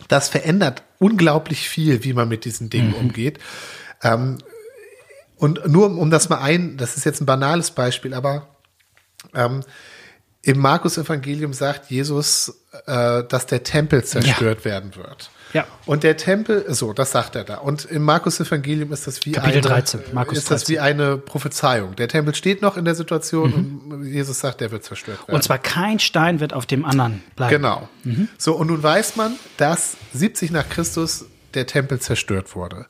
Das 0.08 0.28
verändert 0.28 0.82
unglaublich 0.98 1.68
viel, 1.68 2.04
wie 2.04 2.14
man 2.14 2.28
mit 2.28 2.44
diesen 2.44 2.70
Dingen 2.70 2.94
umgeht. 2.94 3.38
Ähm, 4.02 4.38
und 5.36 5.68
nur 5.68 5.86
um, 5.86 5.98
um 5.98 6.10
das 6.10 6.28
mal 6.30 6.38
ein, 6.38 6.78
das 6.78 6.96
ist 6.96 7.04
jetzt 7.04 7.20
ein 7.20 7.26
banales 7.26 7.72
Beispiel, 7.72 8.14
aber 8.14 8.48
ähm, 9.34 9.62
im 10.42 10.58
Markus-Evangelium 10.58 11.52
sagt 11.52 11.90
Jesus, 11.90 12.62
äh, 12.86 13.22
dass 13.24 13.46
der 13.46 13.62
Tempel 13.62 14.02
zerstört 14.04 14.64
werden 14.64 14.96
wird. 14.96 15.30
Ja. 15.52 15.66
Und 15.84 16.02
der 16.02 16.16
Tempel, 16.16 16.64
so, 16.68 16.92
das 16.92 17.12
sagt 17.12 17.36
er 17.36 17.44
da. 17.44 17.56
Und 17.58 17.84
im 17.84 18.02
Markus-Evangelium 18.02 18.92
ist 18.92 19.06
das 19.06 19.24
wie 19.26 19.32
Kapitel 19.32 19.58
eine, 19.58 19.60
13, 19.60 20.00
Markus 20.12 20.38
ist 20.38 20.50
das 20.50 20.64
13. 20.64 20.74
wie 20.74 20.80
eine 20.80 21.18
Prophezeiung. 21.18 21.94
Der 21.94 22.08
Tempel 22.08 22.34
steht 22.34 22.62
noch 22.62 22.76
in 22.76 22.84
der 22.84 22.94
Situation 22.94 23.82
und 23.90 24.06
Jesus 24.06 24.40
sagt, 24.40 24.60
der 24.60 24.70
wird 24.70 24.82
zerstört 24.84 25.18
werden. 25.18 25.26
Mhm. 25.28 25.34
Und 25.34 25.42
zwar 25.42 25.58
kein 25.58 25.98
Stein 25.98 26.40
wird 26.40 26.54
auf 26.54 26.66
dem 26.66 26.84
anderen 26.84 27.22
bleiben. 27.36 27.56
Genau. 27.56 27.88
So, 28.38 28.54
und 28.54 28.68
nun 28.68 28.82
weiß 28.82 29.16
man, 29.16 29.34
dass 29.58 29.96
70 30.14 30.50
nach 30.50 30.68
Christus 30.68 31.26
der 31.54 31.66
Tempel 31.66 32.00
zerstört 32.00 32.54
wurde. 32.56 32.86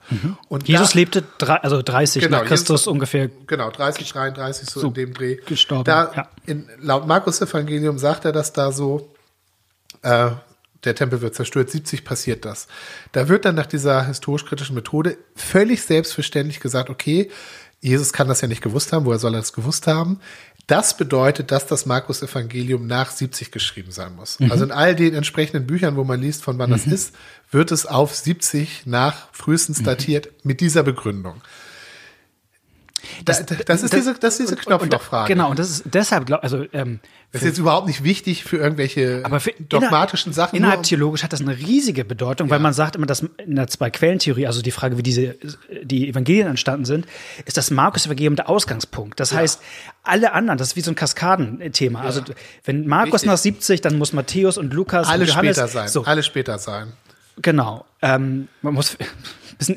Und 0.48 0.62
Mhm. 0.62 0.66
Jesus 0.66 0.92
da- 0.92 0.98
lebte 0.98 1.24
drei, 1.38 1.56
also 1.56 1.82
30 1.82 2.22
Genau, 2.24 2.38
nach 2.38 2.44
Christus 2.46 2.80
Jesus- 2.82 2.86
ungefähr. 2.86 3.28
Genau, 3.46 3.70
30, 3.70 4.10
33, 4.12 4.68
so, 4.70 4.80
So 4.80 4.88
in 4.88 4.94
dem 4.94 5.14
Dreh. 5.14 5.36
gestorben, 5.46 5.84
Da, 5.84 6.12
ja. 6.14 6.28
in, 6.46 6.68
laut 6.80 7.06
Markus 7.06 7.40
Evangelium 7.40 7.98
sagt 7.98 8.24
er 8.24 8.32
das 8.32 8.52
da 8.52 8.72
so, 8.72 9.10
äh, 10.02 10.30
der 10.84 10.94
Tempel 10.96 11.20
wird 11.20 11.34
zerstört, 11.34 11.70
70 11.70 12.04
passiert 12.04 12.44
das. 12.44 12.66
Da 13.12 13.28
wird 13.28 13.44
dann 13.44 13.54
nach 13.54 13.66
dieser 13.66 14.04
historisch-kritischen 14.06 14.74
Methode 14.74 15.16
völlig 15.36 15.82
selbstverständlich 15.82 16.58
gesagt, 16.60 16.90
okay, 16.90 17.30
Jesus 17.80 18.12
kann 18.12 18.28
das 18.28 18.40
ja 18.40 18.48
nicht 18.48 18.62
gewusst 18.62 18.92
haben, 18.92 19.04
woher 19.06 19.18
soll 19.18 19.34
er 19.34 19.40
das 19.40 19.52
gewusst 19.52 19.86
haben? 19.88 20.20
Das 20.72 20.96
bedeutet, 20.96 21.50
dass 21.50 21.66
das 21.66 21.84
Markus-Evangelium 21.84 22.86
nach 22.86 23.10
70 23.10 23.50
geschrieben 23.50 23.90
sein 23.92 24.16
muss. 24.16 24.40
Mhm. 24.40 24.50
Also 24.50 24.64
in 24.64 24.70
all 24.70 24.96
den 24.96 25.12
entsprechenden 25.12 25.66
Büchern, 25.66 25.96
wo 25.96 26.04
man 26.04 26.18
liest, 26.18 26.42
von 26.42 26.56
wann 26.56 26.70
das 26.70 26.86
ist, 26.86 27.14
wird 27.50 27.70
es 27.72 27.84
auf 27.84 28.14
70 28.16 28.86
nach 28.86 29.28
frühestens 29.32 29.80
Mhm. 29.80 29.84
datiert 29.84 30.28
mit 30.44 30.62
dieser 30.62 30.82
Begründung. 30.82 31.42
Da, 33.24 33.32
das, 33.32 33.44
das 33.66 33.82
ist 33.82 33.92
diese, 33.92 34.14
das 34.14 34.38
ist 34.38 34.50
diese 34.50 34.56
Knopflochfrage. 34.56 35.32
Genau, 35.32 35.50
und 35.50 35.58
das 35.58 35.70
ist 35.70 35.82
deshalb, 35.86 36.26
glaub, 36.26 36.42
also 36.42 36.64
ähm, 36.72 37.00
Das 37.32 37.42
ist 37.42 37.48
jetzt 37.48 37.58
überhaupt 37.58 37.86
nicht 37.86 38.04
wichtig 38.04 38.44
für 38.44 38.58
irgendwelche 38.58 39.22
aber 39.24 39.40
für, 39.40 39.52
dogmatischen 39.58 40.30
inner, 40.30 40.34
Sachen. 40.34 40.56
Innerhalb 40.56 40.82
theologisch 40.84 41.22
hat 41.22 41.32
das 41.32 41.40
eine 41.40 41.56
riesige 41.56 42.04
Bedeutung, 42.04 42.50
weil 42.50 42.60
man 42.60 42.72
sagt 42.72 42.96
immer, 42.96 43.06
dass 43.06 43.20
in 43.20 43.56
der 43.56 43.66
Zwei-Quellen-Theorie, 43.66 44.46
also 44.46 44.62
die 44.62 44.70
Frage, 44.70 44.98
wie 44.98 45.02
diese, 45.02 45.36
die 45.82 46.08
Evangelien 46.08 46.46
entstanden 46.48 46.84
sind, 46.84 47.06
ist 47.44 47.56
das 47.56 47.70
Markus-Evangelium 47.70 48.36
der 48.36 48.48
Ausgangspunkt. 48.48 49.18
Das 49.18 49.32
heißt, 49.32 49.60
alle 50.02 50.32
anderen, 50.32 50.58
das 50.58 50.68
ist 50.68 50.76
wie 50.76 50.80
so 50.82 50.90
ein 50.90 50.96
Kaskadenthema. 50.96 52.00
Also 52.00 52.22
wenn 52.64 52.86
Markus 52.86 53.22
Richtig. 53.22 53.28
nach 53.28 53.38
70, 53.38 53.80
dann 53.80 53.98
muss 53.98 54.12
Matthäus 54.12 54.58
und 54.58 54.72
Lukas 54.72 55.08
alle 55.08 55.22
und 55.22 55.28
Johannes, 55.28 55.56
später 55.56 55.68
sein. 55.68 55.88
So, 55.88 56.04
Alle 56.04 56.22
später 56.22 56.58
sein. 56.58 56.92
Genau. 57.40 57.84
Ähm, 58.00 58.48
man 58.60 58.74
muss. 58.74 58.96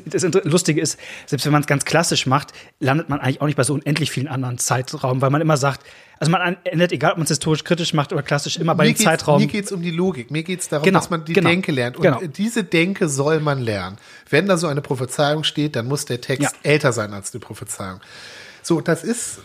Das 0.06 0.22
Lustige 0.44 0.80
ist, 0.80 0.98
selbst 1.26 1.44
wenn 1.44 1.52
man 1.52 1.62
es 1.62 1.66
ganz 1.66 1.84
klassisch 1.84 2.26
macht, 2.26 2.52
landet 2.80 3.08
man 3.08 3.20
eigentlich 3.20 3.40
auch 3.40 3.46
nicht 3.46 3.56
bei 3.56 3.64
so 3.64 3.74
unendlich 3.74 4.10
vielen 4.10 4.28
anderen 4.28 4.58
Zeitraum, 4.58 5.20
weil 5.20 5.30
man 5.30 5.40
immer 5.40 5.56
sagt, 5.56 5.86
also 6.18 6.30
man 6.32 6.56
endet, 6.64 6.92
egal 6.92 7.12
ob 7.12 7.18
man 7.18 7.24
es 7.24 7.28
historisch 7.28 7.62
kritisch 7.64 7.92
macht 7.92 8.12
oder 8.12 8.22
klassisch, 8.22 8.56
immer 8.56 8.74
bei 8.74 8.86
geht's, 8.86 9.02
Zeitraum. 9.02 9.40
Mir 9.40 9.48
geht's 9.48 9.70
um 9.70 9.82
die 9.82 9.90
Logik. 9.90 10.30
Mir 10.30 10.42
geht's 10.42 10.68
darum, 10.68 10.84
Genau, 10.84 10.98
dass 10.98 11.10
man 11.10 11.24
die 11.24 11.34
genau, 11.34 11.50
Denke 11.50 11.72
lernt. 11.72 11.96
Und 11.96 12.02
genau. 12.02 12.20
diese 12.22 12.64
Denke 12.64 13.08
soll 13.08 13.40
man 13.40 13.60
lernen. 13.60 13.98
Wenn 14.30 14.46
da 14.46 14.56
so 14.56 14.66
eine 14.66 14.80
Prophezeiung 14.80 15.44
steht, 15.44 15.76
dann 15.76 15.86
muss 15.86 16.06
der 16.06 16.20
Text 16.20 16.42
Ja. 16.42 16.50
älter 16.62 16.92
sein 16.92 17.12
als 17.12 17.32
die 17.32 17.38
Prophezeiung. 17.38 18.00
So, 18.62 18.80
das 18.80 19.04
ist, 19.04 19.40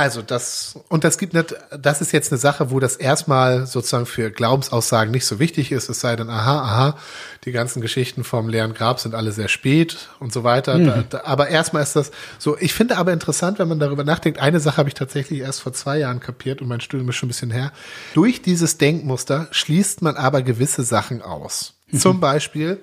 also 0.00 0.22
das, 0.22 0.78
und 0.88 1.04
das 1.04 1.18
gibt 1.18 1.34
nicht, 1.34 1.54
das 1.78 2.00
ist 2.00 2.12
jetzt 2.12 2.32
eine 2.32 2.38
Sache, 2.38 2.70
wo 2.70 2.80
das 2.80 2.96
erstmal 2.96 3.66
sozusagen 3.66 4.06
für 4.06 4.30
Glaubensaussagen 4.30 5.10
nicht 5.10 5.26
so 5.26 5.38
wichtig 5.38 5.72
ist, 5.72 5.90
es 5.90 6.00
sei 6.00 6.16
denn, 6.16 6.30
aha, 6.30 6.62
aha, 6.62 6.98
die 7.44 7.52
ganzen 7.52 7.82
Geschichten 7.82 8.24
vom 8.24 8.48
leeren 8.48 8.72
Grab 8.72 8.98
sind 8.98 9.14
alle 9.14 9.30
sehr 9.32 9.48
spät 9.48 10.08
und 10.18 10.32
so 10.32 10.42
weiter. 10.42 10.78
Mhm. 10.78 10.86
Da, 10.86 11.04
da, 11.10 11.20
aber 11.24 11.48
erstmal 11.48 11.82
ist 11.82 11.96
das 11.96 12.12
so, 12.38 12.56
ich 12.58 12.72
finde 12.72 12.96
aber 12.96 13.12
interessant, 13.12 13.58
wenn 13.58 13.68
man 13.68 13.78
darüber 13.78 14.02
nachdenkt, 14.02 14.40
eine 14.40 14.58
Sache 14.58 14.78
habe 14.78 14.88
ich 14.88 14.94
tatsächlich 14.94 15.40
erst 15.40 15.60
vor 15.60 15.74
zwei 15.74 15.98
Jahren 15.98 16.20
kapiert 16.20 16.62
und 16.62 16.68
mein 16.68 16.80
Studium 16.80 17.10
ist 17.10 17.16
schon 17.16 17.26
ein 17.26 17.32
bisschen 17.32 17.50
her. 17.50 17.70
Durch 18.14 18.40
dieses 18.40 18.78
Denkmuster 18.78 19.48
schließt 19.50 20.00
man 20.00 20.16
aber 20.16 20.40
gewisse 20.40 20.82
Sachen 20.82 21.20
aus. 21.20 21.74
Mhm. 21.90 21.98
Zum 21.98 22.20
Beispiel, 22.20 22.78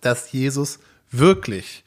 dass 0.00 0.32
Jesus 0.32 0.80
wirklich 1.12 1.84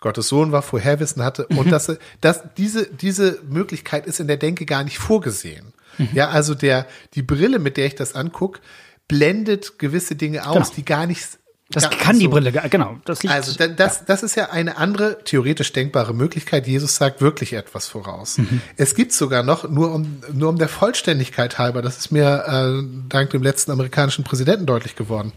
Gottes 0.00 0.28
Sohn 0.28 0.52
war, 0.52 0.62
Vorherwissen 0.62 1.22
hatte 1.24 1.46
Mhm. 1.48 1.58
und 1.58 1.70
dass, 1.72 1.88
er- 1.88 1.98
dass 2.20 2.42
diese, 2.56 2.86
diese 2.86 3.40
Möglichkeit 3.48 4.06
ist 4.06 4.20
in 4.20 4.28
der 4.28 4.36
Denke 4.36 4.64
gar 4.66 4.84
nicht 4.84 4.98
vorgesehen. 4.98 5.72
Mhm. 5.98 6.08
Ja, 6.14 6.28
also 6.28 6.54
der, 6.54 6.86
die 7.14 7.22
Brille, 7.22 7.58
mit 7.58 7.76
der 7.76 7.86
ich 7.86 7.94
das 7.96 8.14
anguck, 8.14 8.60
blendet 9.08 9.78
gewisse 9.78 10.14
Dinge 10.16 10.46
aus, 10.46 10.54
Genau. 10.54 10.68
die 10.76 10.84
gar 10.84 11.06
nicht 11.06 11.26
Das 11.70 11.82
Ja, 11.82 11.90
kann 11.90 12.18
die 12.18 12.24
so. 12.24 12.30
Brille, 12.30 12.50
ge- 12.50 12.66
genau. 12.70 12.96
Das 13.04 13.22
liegt, 13.22 13.34
Also 13.34 13.52
da- 13.54 13.66
das, 13.68 14.06
das 14.06 14.22
ist 14.22 14.36
ja 14.36 14.48
eine 14.48 14.78
andere 14.78 15.22
theoretisch 15.22 15.70
denkbare 15.74 16.14
Möglichkeit. 16.14 16.66
Jesus 16.66 16.96
sagt 16.96 17.20
wirklich 17.20 17.52
etwas 17.52 17.88
voraus. 17.88 18.38
Mhm. 18.38 18.62
Es 18.78 18.94
gibt 18.94 19.12
sogar 19.12 19.42
noch, 19.42 19.68
nur 19.68 19.92
um, 19.94 20.22
nur 20.32 20.48
um 20.48 20.56
der 20.56 20.68
Vollständigkeit 20.68 21.58
halber, 21.58 21.82
das 21.82 21.98
ist 21.98 22.10
mir 22.10 22.44
äh, 22.46 22.82
dank 23.10 23.28
dem 23.32 23.42
letzten 23.42 23.70
amerikanischen 23.72 24.24
Präsidenten 24.24 24.64
deutlich 24.64 24.96
geworden. 24.96 25.32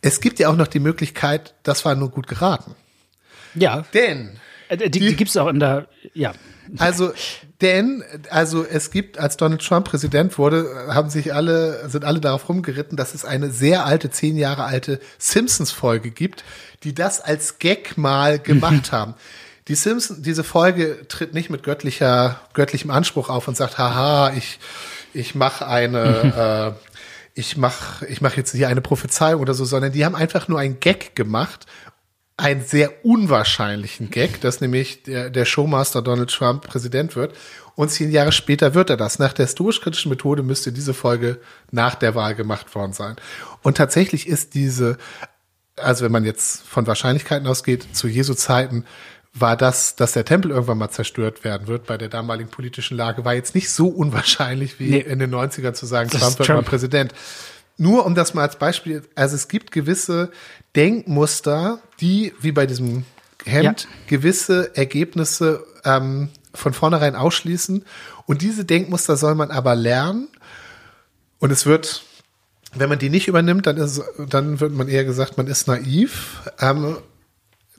Es 0.00 0.22
gibt 0.22 0.38
ja 0.38 0.48
auch 0.48 0.56
noch 0.56 0.68
die 0.68 0.80
Möglichkeit, 0.80 1.52
das 1.64 1.84
war 1.84 1.94
nur 1.96 2.08
gut 2.08 2.28
geraten. 2.28 2.74
Ja. 3.54 3.84
Denn 3.94 4.38
Äh, 4.68 4.76
Die, 4.76 5.00
die 5.00 5.16
gibt's 5.16 5.36
auch 5.36 5.48
in 5.48 5.60
der, 5.60 5.86
ja. 6.14 6.32
Also, 6.78 7.12
denn, 7.60 8.04
also 8.30 8.64
es 8.64 8.90
gibt, 8.90 9.18
als 9.18 9.36
Donald 9.36 9.62
Trump 9.66 9.88
Präsident 9.88 10.38
wurde, 10.38 10.86
haben 10.88 11.10
sich 11.10 11.34
alle, 11.34 11.88
sind 11.88 12.04
alle 12.04 12.20
darauf 12.20 12.48
rumgeritten, 12.48 12.96
dass 12.96 13.14
es 13.14 13.24
eine 13.24 13.50
sehr 13.50 13.84
alte, 13.84 14.10
zehn 14.10 14.36
Jahre 14.36 14.64
alte 14.64 15.00
Simpsons-Folge 15.18 16.10
gibt, 16.10 16.44
die 16.84 16.94
das 16.94 17.20
als 17.20 17.58
Gag 17.58 17.98
mal 17.98 18.38
gemacht 18.38 18.92
haben. 18.92 19.14
Die 19.68 19.74
Simpsons, 19.74 20.22
diese 20.22 20.44
Folge 20.44 21.06
tritt 21.08 21.34
nicht 21.34 21.50
mit 21.50 21.62
göttlicher, 21.62 22.40
göttlichem 22.54 22.90
Anspruch 22.90 23.28
auf 23.28 23.46
und 23.48 23.56
sagt, 23.56 23.78
haha, 23.78 24.32
ich, 24.36 24.58
ich 25.12 25.34
mache 25.34 25.66
eine, 25.66 26.74
äh, 26.80 26.98
ich 27.34 27.56
mache, 27.56 28.06
ich 28.06 28.20
mache 28.20 28.36
jetzt 28.36 28.54
hier 28.54 28.68
eine 28.68 28.80
Prophezeiung 28.80 29.40
oder 29.40 29.54
so, 29.54 29.64
sondern 29.64 29.92
die 29.92 30.04
haben 30.04 30.16
einfach 30.16 30.48
nur 30.48 30.58
einen 30.58 30.80
Gag 30.80 31.14
gemacht 31.14 31.66
einen 32.36 32.64
sehr 32.64 33.04
unwahrscheinlichen 33.04 34.10
Gag, 34.10 34.40
dass 34.40 34.60
nämlich 34.60 35.02
der, 35.04 35.30
der 35.30 35.44
Showmaster 35.44 36.02
Donald 36.02 36.30
Trump 36.30 36.66
Präsident 36.66 37.14
wird. 37.14 37.34
Und 37.74 37.90
zehn 37.90 38.10
Jahre 38.10 38.32
später 38.32 38.74
wird 38.74 38.90
er 38.90 38.96
das. 38.96 39.18
Nach 39.18 39.32
der 39.32 39.46
historisch-kritischen 39.46 40.10
Methode 40.10 40.42
müsste 40.42 40.72
diese 40.72 40.92
Folge 40.94 41.40
nach 41.70 41.94
der 41.94 42.14
Wahl 42.14 42.34
gemacht 42.34 42.74
worden 42.74 42.92
sein. 42.92 43.16
Und 43.62 43.76
tatsächlich 43.76 44.26
ist 44.26 44.54
diese, 44.54 44.98
also 45.76 46.04
wenn 46.04 46.12
man 46.12 46.24
jetzt 46.24 46.62
von 46.66 46.86
Wahrscheinlichkeiten 46.86 47.46
ausgeht, 47.46 47.86
zu 47.92 48.08
Jesu 48.08 48.34
Zeiten 48.34 48.84
war 49.34 49.56
das, 49.56 49.96
dass 49.96 50.12
der 50.12 50.26
Tempel 50.26 50.50
irgendwann 50.50 50.76
mal 50.76 50.90
zerstört 50.90 51.44
werden 51.44 51.66
wird 51.66 51.86
bei 51.86 51.96
der 51.96 52.10
damaligen 52.10 52.50
politischen 52.50 52.98
Lage, 52.98 53.24
war 53.24 53.32
jetzt 53.32 53.54
nicht 53.54 53.70
so 53.70 53.88
unwahrscheinlich 53.88 54.78
wie 54.78 54.90
Nee. 54.90 54.98
in 54.98 55.18
den 55.18 55.30
90ern 55.34 55.72
zu 55.72 55.86
sagen, 55.86 56.10
Das 56.12 56.20
Trump 56.20 56.38
wird 56.38 56.46
Trump. 56.48 56.62
mal 56.62 56.68
Präsident. 56.68 57.14
Nur 57.78 58.06
um 58.06 58.14
das 58.14 58.34
mal 58.34 58.42
als 58.42 58.56
Beispiel, 58.58 59.02
also 59.14 59.34
es 59.34 59.48
gibt 59.48 59.72
gewisse 59.72 60.30
Denkmuster, 60.76 61.80
die, 62.00 62.32
wie 62.40 62.52
bei 62.52 62.66
diesem 62.66 63.04
Hemd, 63.44 63.82
Ja. 63.82 63.88
gewisse 64.06 64.76
Ergebnisse 64.76 65.64
ähm, 65.84 66.28
von 66.54 66.72
vornherein 66.74 67.16
ausschließen. 67.16 67.84
Und 68.26 68.42
diese 68.42 68.64
Denkmuster 68.64 69.16
soll 69.16 69.34
man 69.34 69.50
aber 69.50 69.74
lernen. 69.74 70.28
Und 71.38 71.50
es 71.50 71.66
wird, 71.66 72.04
wenn 72.74 72.88
man 72.88 72.98
die 72.98 73.10
nicht 73.10 73.26
übernimmt, 73.26 73.66
dann, 73.66 73.76
ist, 73.78 74.00
dann 74.28 74.60
wird 74.60 74.72
man 74.72 74.88
eher 74.88 75.04
gesagt, 75.04 75.36
man 75.38 75.46
ist 75.48 75.66
naiv. 75.66 76.42
Ähm, 76.60 76.98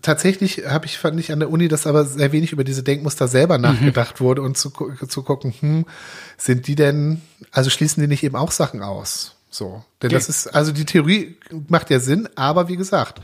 tatsächlich 0.02 0.64
habe 0.68 0.86
ich, 0.86 0.98
fand 0.98 1.18
ich 1.20 1.32
an 1.32 1.40
der 1.40 1.50
Uni, 1.50 1.70
dass 1.70 1.88
aber 1.88 2.04
sehr 2.04 2.32
wenig 2.34 2.52
über 2.52 2.64
diese 2.66 2.84
Denkmuster 2.84 3.28
selber 3.30 3.58
nachgedacht 3.58 4.20
wurde 4.20 4.42
und 4.42 4.58
zu, 4.58 4.70
zu 5.08 5.24
gucken, 5.24 5.54
hm, 5.58 5.86
sind 6.38 6.68
die 6.68 6.76
denn, 6.76 7.22
also 7.52 7.70
schließen 7.70 8.02
die 8.02 8.08
nicht 8.10 8.24
eben 8.24 8.36
auch 8.36 8.52
Sachen 8.52 8.82
aus? 8.82 9.33
So. 9.54 9.84
Denn 10.02 10.10
das 10.10 10.30
ist, 10.30 10.48
also 10.48 10.72
die 10.72 10.84
Theorie 10.86 11.38
macht 11.68 11.92
ja 11.92 12.00
Sinn, 12.00 12.28
aber 12.36 12.68
wie 12.70 12.76
gesagt, 12.76 13.22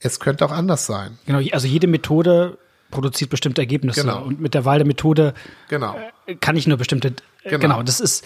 es 0.00 0.18
könnte 0.18 0.46
auch 0.46 0.50
anders 0.52 0.86
sein. 0.86 1.18
Genau, 1.26 1.40
also 1.52 1.66
jede 1.66 1.86
Methode 1.86 2.56
produziert 2.90 3.28
bestimmte 3.28 3.60
Ergebnisse. 3.60 4.00
Genau. 4.00 4.22
Und 4.24 4.40
mit 4.40 4.54
der 4.54 4.64
Wahl 4.64 4.78
der 4.78 4.86
Methode 4.86 5.34
Genau. 5.68 5.94
äh, 6.26 6.36
kann 6.36 6.56
ich 6.56 6.66
nur 6.66 6.78
bestimmte, 6.78 7.08
äh, 7.08 7.50
Genau. 7.50 7.58
genau. 7.60 7.82
das 7.82 8.00
ist, 8.00 8.24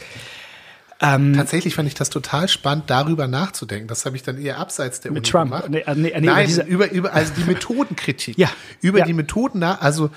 ähm, 1.01 1.33
Tatsächlich 1.35 1.75
fand 1.75 1.89
ich 1.89 1.95
das 1.95 2.11
total 2.11 2.47
spannend, 2.47 2.85
darüber 2.89 3.27
nachzudenken. 3.27 3.89
Das 3.89 4.07
habe 4.07 4.15
ich 4.15 4.23
dann 4.23 4.39
eher 4.41 4.59
abseits 4.59 5.01
der 5.01 5.11
Mit 5.11 5.25
Uni 5.25 5.31
Trump. 5.33 5.51
gemacht. 5.51 5.69
Nee, 5.69 5.81
äh, 5.81 5.95
nee, 5.97 6.03
nee, 6.03 6.09
über 6.11 6.21
Nein, 6.21 6.47
diese- 6.47 6.63
über, 6.63 6.91
über, 6.93 7.13
also 7.13 7.33
die 7.37 7.43
Methodenkritik. 7.43 8.39
Ja, 8.39 8.51
Über 8.83 9.01
ja. 9.01 9.05
die 9.07 9.15
Methoden 9.15 9.59
nach, 9.59 9.81
also 9.81 10.11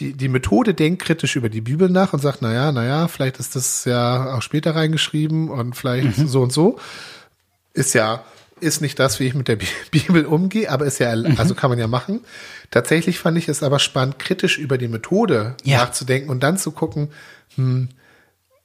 die, 0.00 0.12
die 0.12 0.28
Methode 0.28 0.74
denkt 0.74 1.02
kritisch 1.02 1.36
über 1.36 1.48
die 1.48 1.60
Bibel 1.60 1.88
nach 1.88 2.12
und 2.12 2.20
sagt, 2.20 2.42
naja, 2.42 2.72
naja, 2.72 3.08
vielleicht 3.08 3.38
ist 3.40 3.56
das 3.56 3.84
ja 3.84 4.34
auch 4.34 4.42
später 4.42 4.74
reingeschrieben 4.76 5.48
und 5.50 5.74
vielleicht 5.74 6.18
Mhm. 6.18 6.28
so 6.28 6.42
und 6.42 6.52
so. 6.52 6.78
Ist 7.74 7.94
ja, 7.94 8.24
ist 8.60 8.80
nicht 8.80 8.98
das, 8.98 9.20
wie 9.20 9.26
ich 9.26 9.34
mit 9.34 9.48
der 9.48 9.56
Bi- 9.56 9.66
Bibel 9.90 10.24
umgehe, 10.26 10.70
aber 10.70 10.84
ist 10.86 10.98
ja, 10.98 11.14
Mhm. 11.14 11.34
also 11.38 11.54
kann 11.54 11.70
man 11.70 11.78
ja 11.78 11.86
machen. 11.86 12.20
Tatsächlich 12.70 13.18
fand 13.18 13.38
ich 13.38 13.48
es 13.48 13.62
aber 13.62 13.78
spannend, 13.78 14.18
kritisch 14.18 14.58
über 14.58 14.78
die 14.78 14.88
Methode 14.88 15.56
Ja. 15.64 15.78
nachzudenken 15.78 16.30
und 16.30 16.40
dann 16.42 16.58
zu 16.58 16.70
gucken, 16.72 17.10
hm, 17.56 17.88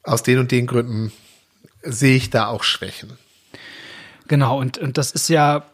aus 0.03 0.23
den 0.23 0.39
und 0.39 0.51
den 0.51 0.67
Gründen 0.67 1.11
sehe 1.81 2.15
ich 2.15 2.29
da 2.29 2.47
auch 2.47 2.63
Schwächen. 2.63 3.13
Genau, 4.27 4.59
und, 4.59 4.77
und 4.77 4.97
das 4.97 5.11
ist 5.11 5.29
ja, 5.29 5.65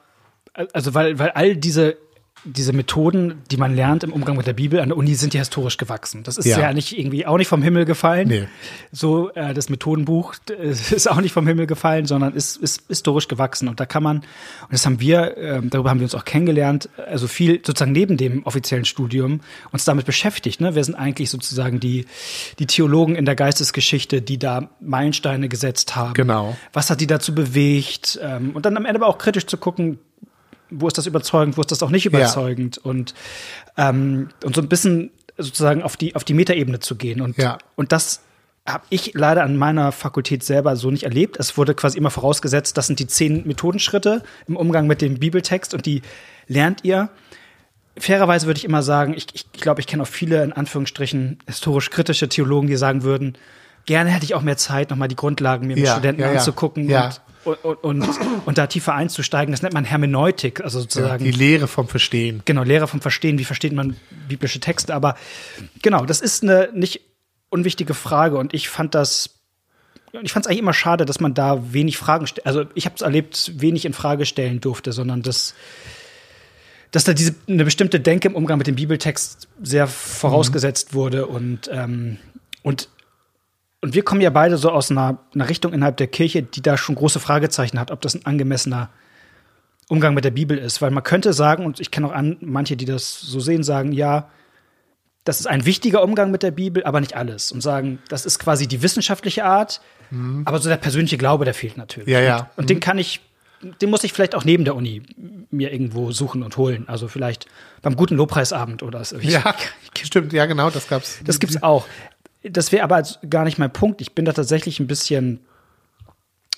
also 0.74 0.94
weil, 0.94 1.20
weil 1.20 1.32
all 1.32 1.56
diese, 1.56 1.98
diese 2.44 2.74
Methoden, 2.74 3.42
die 3.52 3.58
man 3.58 3.76
lernt 3.76 4.04
im 4.04 4.14
Umgang 4.14 4.38
mit 4.38 4.48
der 4.48 4.54
Bibel 4.54 4.80
an 4.80 4.90
der 4.90 4.98
Uni, 4.98 5.16
sind 5.16 5.34
ja 5.34 5.40
historisch 5.40 5.78
gewachsen. 5.78 6.24
Das 6.24 6.38
ist 6.38 6.46
Ja. 6.46 6.60
ja, 6.60 6.74
nicht 6.74 6.98
irgendwie 6.98 7.26
auch 7.26 7.38
nicht 7.38 7.48
vom 7.48 7.62
Himmel 7.62 7.86
gefallen. 7.86 8.28
Nee. 8.28 8.48
So, 8.92 9.32
äh, 9.34 9.54
das 9.54 9.70
Methodenbuch 9.70 10.36
äh, 10.50 10.70
ist 10.70 11.10
auch 11.10 11.22
nicht 11.22 11.34
vom 11.34 11.46
Himmel 11.48 11.68
gefallen, 11.68 12.06
sondern 12.06 12.34
ist, 12.34 12.58
ist 12.58 12.84
historisch 12.88 13.28
gewachsen. 13.28 13.68
Und 13.68 13.80
da 13.80 13.86
kann 13.86 14.04
man, 14.04 14.18
und 14.18 14.72
das 14.72 14.86
haben 14.86 15.00
wir, 15.00 15.38
äh, 15.38 15.62
darüber 15.64 15.90
haben 15.90 16.00
wir 16.00 16.06
uns 16.06 16.16
auch 16.16 16.26
kennengelernt, 16.26 16.90
also 17.08 17.28
viel 17.28 17.62
sozusagen 17.66 17.92
neben 17.92 18.18
dem 18.18 18.46
offiziellen 18.46 18.86
Studium 18.86 19.42
uns 19.72 19.86
damit 19.86 20.06
beschäftigt. 20.06 20.62
Ne? 20.62 20.76
Wir 20.76 20.84
sind 20.84 20.96
eigentlich 20.96 21.30
sozusagen 21.30 21.80
die, 21.80 22.06
die 22.60 22.68
Theologen 22.68 23.16
in 23.16 23.26
der 23.26 23.36
Geistesgeschichte, 23.36 24.22
die 24.22 24.38
da 24.38 24.70
Meilensteine 24.80 25.50
gesetzt 25.50 25.96
haben. 25.96 26.14
Genau. 26.14 26.56
Was 26.74 26.90
hat 26.90 27.02
die 27.02 27.08
dazu 27.08 27.36
bewegt? 27.36 28.20
Ähm, 28.22 28.52
und 28.54 28.66
dann 28.66 28.78
am 28.78 28.86
Ende 28.86 29.00
aber 29.02 29.08
auch 29.08 29.18
kritisch 29.18 29.46
zu 29.46 29.58
gucken, 29.58 30.00
wo 30.70 30.88
ist 30.88 30.98
das 30.98 31.06
überzeugend, 31.08 31.58
wo 31.58 31.62
ist 31.62 31.72
das 31.72 31.82
auch 31.84 31.90
nicht 31.90 32.06
überzeugend 32.06 32.78
und, 32.78 33.14
ähm, 33.78 34.30
und 34.44 34.56
so 34.56 34.62
ein 34.62 34.70
bisschen 34.70 35.12
sozusagen 35.38 35.82
auf 35.84 35.98
die, 35.98 36.16
auf 36.16 36.24
die 36.24 36.34
Metaebene 36.34 36.80
zu 36.80 36.96
gehen. 36.96 37.22
Und, 37.22 37.38
Ja. 37.38 37.58
und 37.76 37.92
das 37.92 38.22
habe 38.68 38.84
ich 38.90 39.14
leider 39.16 39.44
an 39.44 39.58
meiner 39.58 39.92
Fakultät 39.92 40.44
selber 40.44 40.76
so 40.76 40.92
nicht 40.92 41.04
erlebt. 41.04 41.38
Es 41.40 41.58
wurde 41.58 41.74
quasi 41.74 41.98
immer 41.98 42.12
vorausgesetzt, 42.12 42.78
das 42.78 42.88
sind 42.88 43.00
die 43.00 43.08
zehn 43.08 43.48
Methodenschritte 43.48 44.22
im 44.48 44.56
Umgang 44.58 44.86
mit 44.86 45.02
dem 45.02 45.18
Bibeltext 45.20 45.74
und 45.74 45.86
die 45.86 46.02
lernt 46.48 46.84
ihr. 46.84 47.10
Fairerweise 47.98 48.46
würde 48.48 48.60
ich 48.60 48.66
immer 48.66 48.84
sagen, 48.84 49.14
ich, 49.16 49.28
ich 49.34 49.52
glaube, 49.54 49.82
ich 49.82 49.88
kenne 49.88 50.04
auch 50.04 50.08
viele 50.08 50.44
in 50.44 50.54
Anführungsstrichen 50.54 51.40
historisch 51.48 51.90
kritische 51.90 52.30
Theologen, 52.30 52.68
die 52.68 52.76
sagen 52.78 53.04
würden, 53.04 53.38
gerne 53.86 54.10
hätte 54.12 54.26
ich 54.26 54.36
auch 54.36 54.42
mehr 54.42 54.58
Zeit, 54.58 54.90
nochmal 54.90 55.08
die 55.08 55.16
Grundlagen 55.16 55.68
mir 55.68 55.76
mit 55.76 55.86
Ja, 55.86 55.94
Studenten 55.94 56.22
ja, 56.22 56.28
ja. 56.32 56.38
anzugucken 56.38 56.88
Ja. 56.90 57.06
und, 57.06 57.22
und, 57.46 57.84
und, 57.84 58.10
und 58.46 58.58
da 58.58 58.68
tiefer 58.68 58.94
einzusteigen. 58.94 59.52
Das 59.52 59.62
nennt 59.62 59.74
man 59.74 59.86
Hermeneutik, 59.86 60.62
also 60.62 60.80
Ja, 60.80 60.82
sozusagen 60.84 61.24
die 61.24 61.32
Lehre 61.32 61.68
vom 61.68 61.88
Verstehen. 61.88 62.42
genau, 62.46 62.64
Lehre 62.64 62.88
vom 62.88 63.02
Verstehen, 63.02 63.38
wie 63.40 63.46
versteht 63.46 63.74
man 63.74 63.96
biblische 64.28 64.60
Texte, 64.60 64.94
aber 64.94 65.16
genau, 65.82 66.06
das 66.06 66.22
ist 66.22 66.44
eine 66.44 66.70
nicht 66.74 67.02
unwichtige 67.50 67.94
Frage 67.94 68.38
und 68.38 68.54
ich 68.54 68.70
fand 68.70 68.94
das 68.96 69.32
und 70.12 70.26
ich 70.26 70.32
fand 70.32 70.46
es 70.46 70.50
eigentlich 70.50 70.62
immer 70.62 70.74
schade, 70.74 71.06
dass 71.06 71.20
man 71.20 71.36
da 71.36 71.72
wenig 71.72 71.98
Fragen 71.98 72.26
stellt. 72.26 72.48
Also 72.48 72.66
ich 72.74 72.86
habe 72.86 72.96
es 72.96 73.02
erlebt, 73.02 73.52
wenig 73.62 73.86
in 73.86 73.94
Frage 73.94 74.26
stellen 74.26 74.60
durfte, 74.60 74.92
sondern 74.92 75.22
dass, 75.22 75.54
dass 76.90 77.04
da 77.04 77.14
diese 77.14 77.36
eine 77.48 77.64
bestimmte 77.64 78.00
Denke 78.00 78.28
im 78.28 78.36
Umgang 78.36 78.58
mit 78.58 78.66
dem 78.66 78.76
Bibeltext 78.76 79.48
sehr 79.62 79.86
vorausgesetzt 79.86 80.96
wurde 80.96 81.28
und 81.28 81.70
ähm, 81.72 82.18
und 82.64 82.90
und 83.82 83.94
wir 83.94 84.04
kommen 84.04 84.22
ja 84.22 84.30
beide 84.30 84.58
so 84.58 84.72
aus 84.72 84.92
einer, 84.92 85.20
einer 85.34 85.50
Richtung 85.50 85.74
innerhalb 85.74 85.98
der 85.98 86.08
Kirche, 86.08 86.44
die 86.44 86.62
da 86.62 86.78
schon 86.78 86.96
große 86.96 87.20
Fragezeichen 87.20 87.80
hat, 87.80 87.92
ob 87.92 88.02
das 88.02 88.16
ein 88.16 88.26
angemessener 88.26 88.90
Umgang 89.88 90.14
mit 90.14 90.26
der 90.26 90.32
Bibel 90.32 90.58
ist. 90.58 90.82
Weil 90.82 90.92
man 90.92 91.04
könnte 91.04 91.34
sagen, 91.34 91.66
und 91.66 91.80
ich 91.80 91.90
kenne 91.90 92.08
auch 92.08 92.12
an, 92.12 92.38
manche, 92.42 92.76
die 92.76 92.86
das 92.86 93.20
so 93.20 93.40
sehen, 93.40 93.64
sagen, 93.64 93.94
ja, 93.94 94.30
das 95.24 95.40
ist 95.40 95.48
ein 95.48 95.66
wichtiger 95.66 96.04
Umgang 96.04 96.32
mit 96.32 96.44
der 96.44 96.52
Bibel, 96.52 96.84
aber 96.84 97.00
nicht 97.00 97.16
alles. 97.16 97.52
Und 97.52 97.62
sagen, 97.62 98.00
das 98.10 98.26
ist 98.26 98.40
quasi 98.40 98.68
die 98.68 98.82
wissenschaftliche 98.82 99.46
Art, 99.46 99.82
aber 100.46 100.60
so 100.60 100.70
der 100.70 100.78
persönliche 100.78 101.18
Glaube, 101.18 101.46
der 101.46 101.54
fehlt 101.54 101.78
natürlich. 101.78 102.08
Mhm. 102.08 102.14
Ja, 102.14 102.22
ja. 102.22 102.38
Und, 102.38 102.64
und 102.64 102.70
den 102.70 102.80
kann 102.80 102.98
ich, 102.98 103.22
den 103.82 103.90
muss 103.90 104.04
ich 104.04 104.12
vielleicht 104.12 104.34
auch 104.34 104.44
neben 104.44 104.66
der 104.66 104.76
Uni 104.76 105.04
mir 105.52 105.72
irgendwo 105.72 106.12
suchen 106.12 106.42
und 106.42 106.58
holen. 106.58 106.86
Also 106.88 107.08
vielleicht 107.08 107.46
beim 107.82 107.96
guten 107.96 108.16
Lobpreisabend 108.16 108.82
oder 108.82 109.04
so. 109.06 109.20
Ja, 109.20 109.56
stimmt, 110.02 110.34
ja, 110.34 110.46
genau, 110.48 110.70
das 110.70 110.88
gab's. 110.88 111.20
das 111.24 111.40
gibt's 111.40 111.62
auch. 111.62 111.86
Das 112.44 112.72
wäre 112.72 112.84
aber 112.84 113.04
gar 113.30 113.44
nicht 113.44 113.58
mein 113.58 113.72
Punkt. 113.72 114.02
Ich 114.02 114.14
bin 114.14 114.26
da 114.26 114.34
tatsächlich 114.34 114.80
ein 114.80 114.88
bisschen 114.88 115.42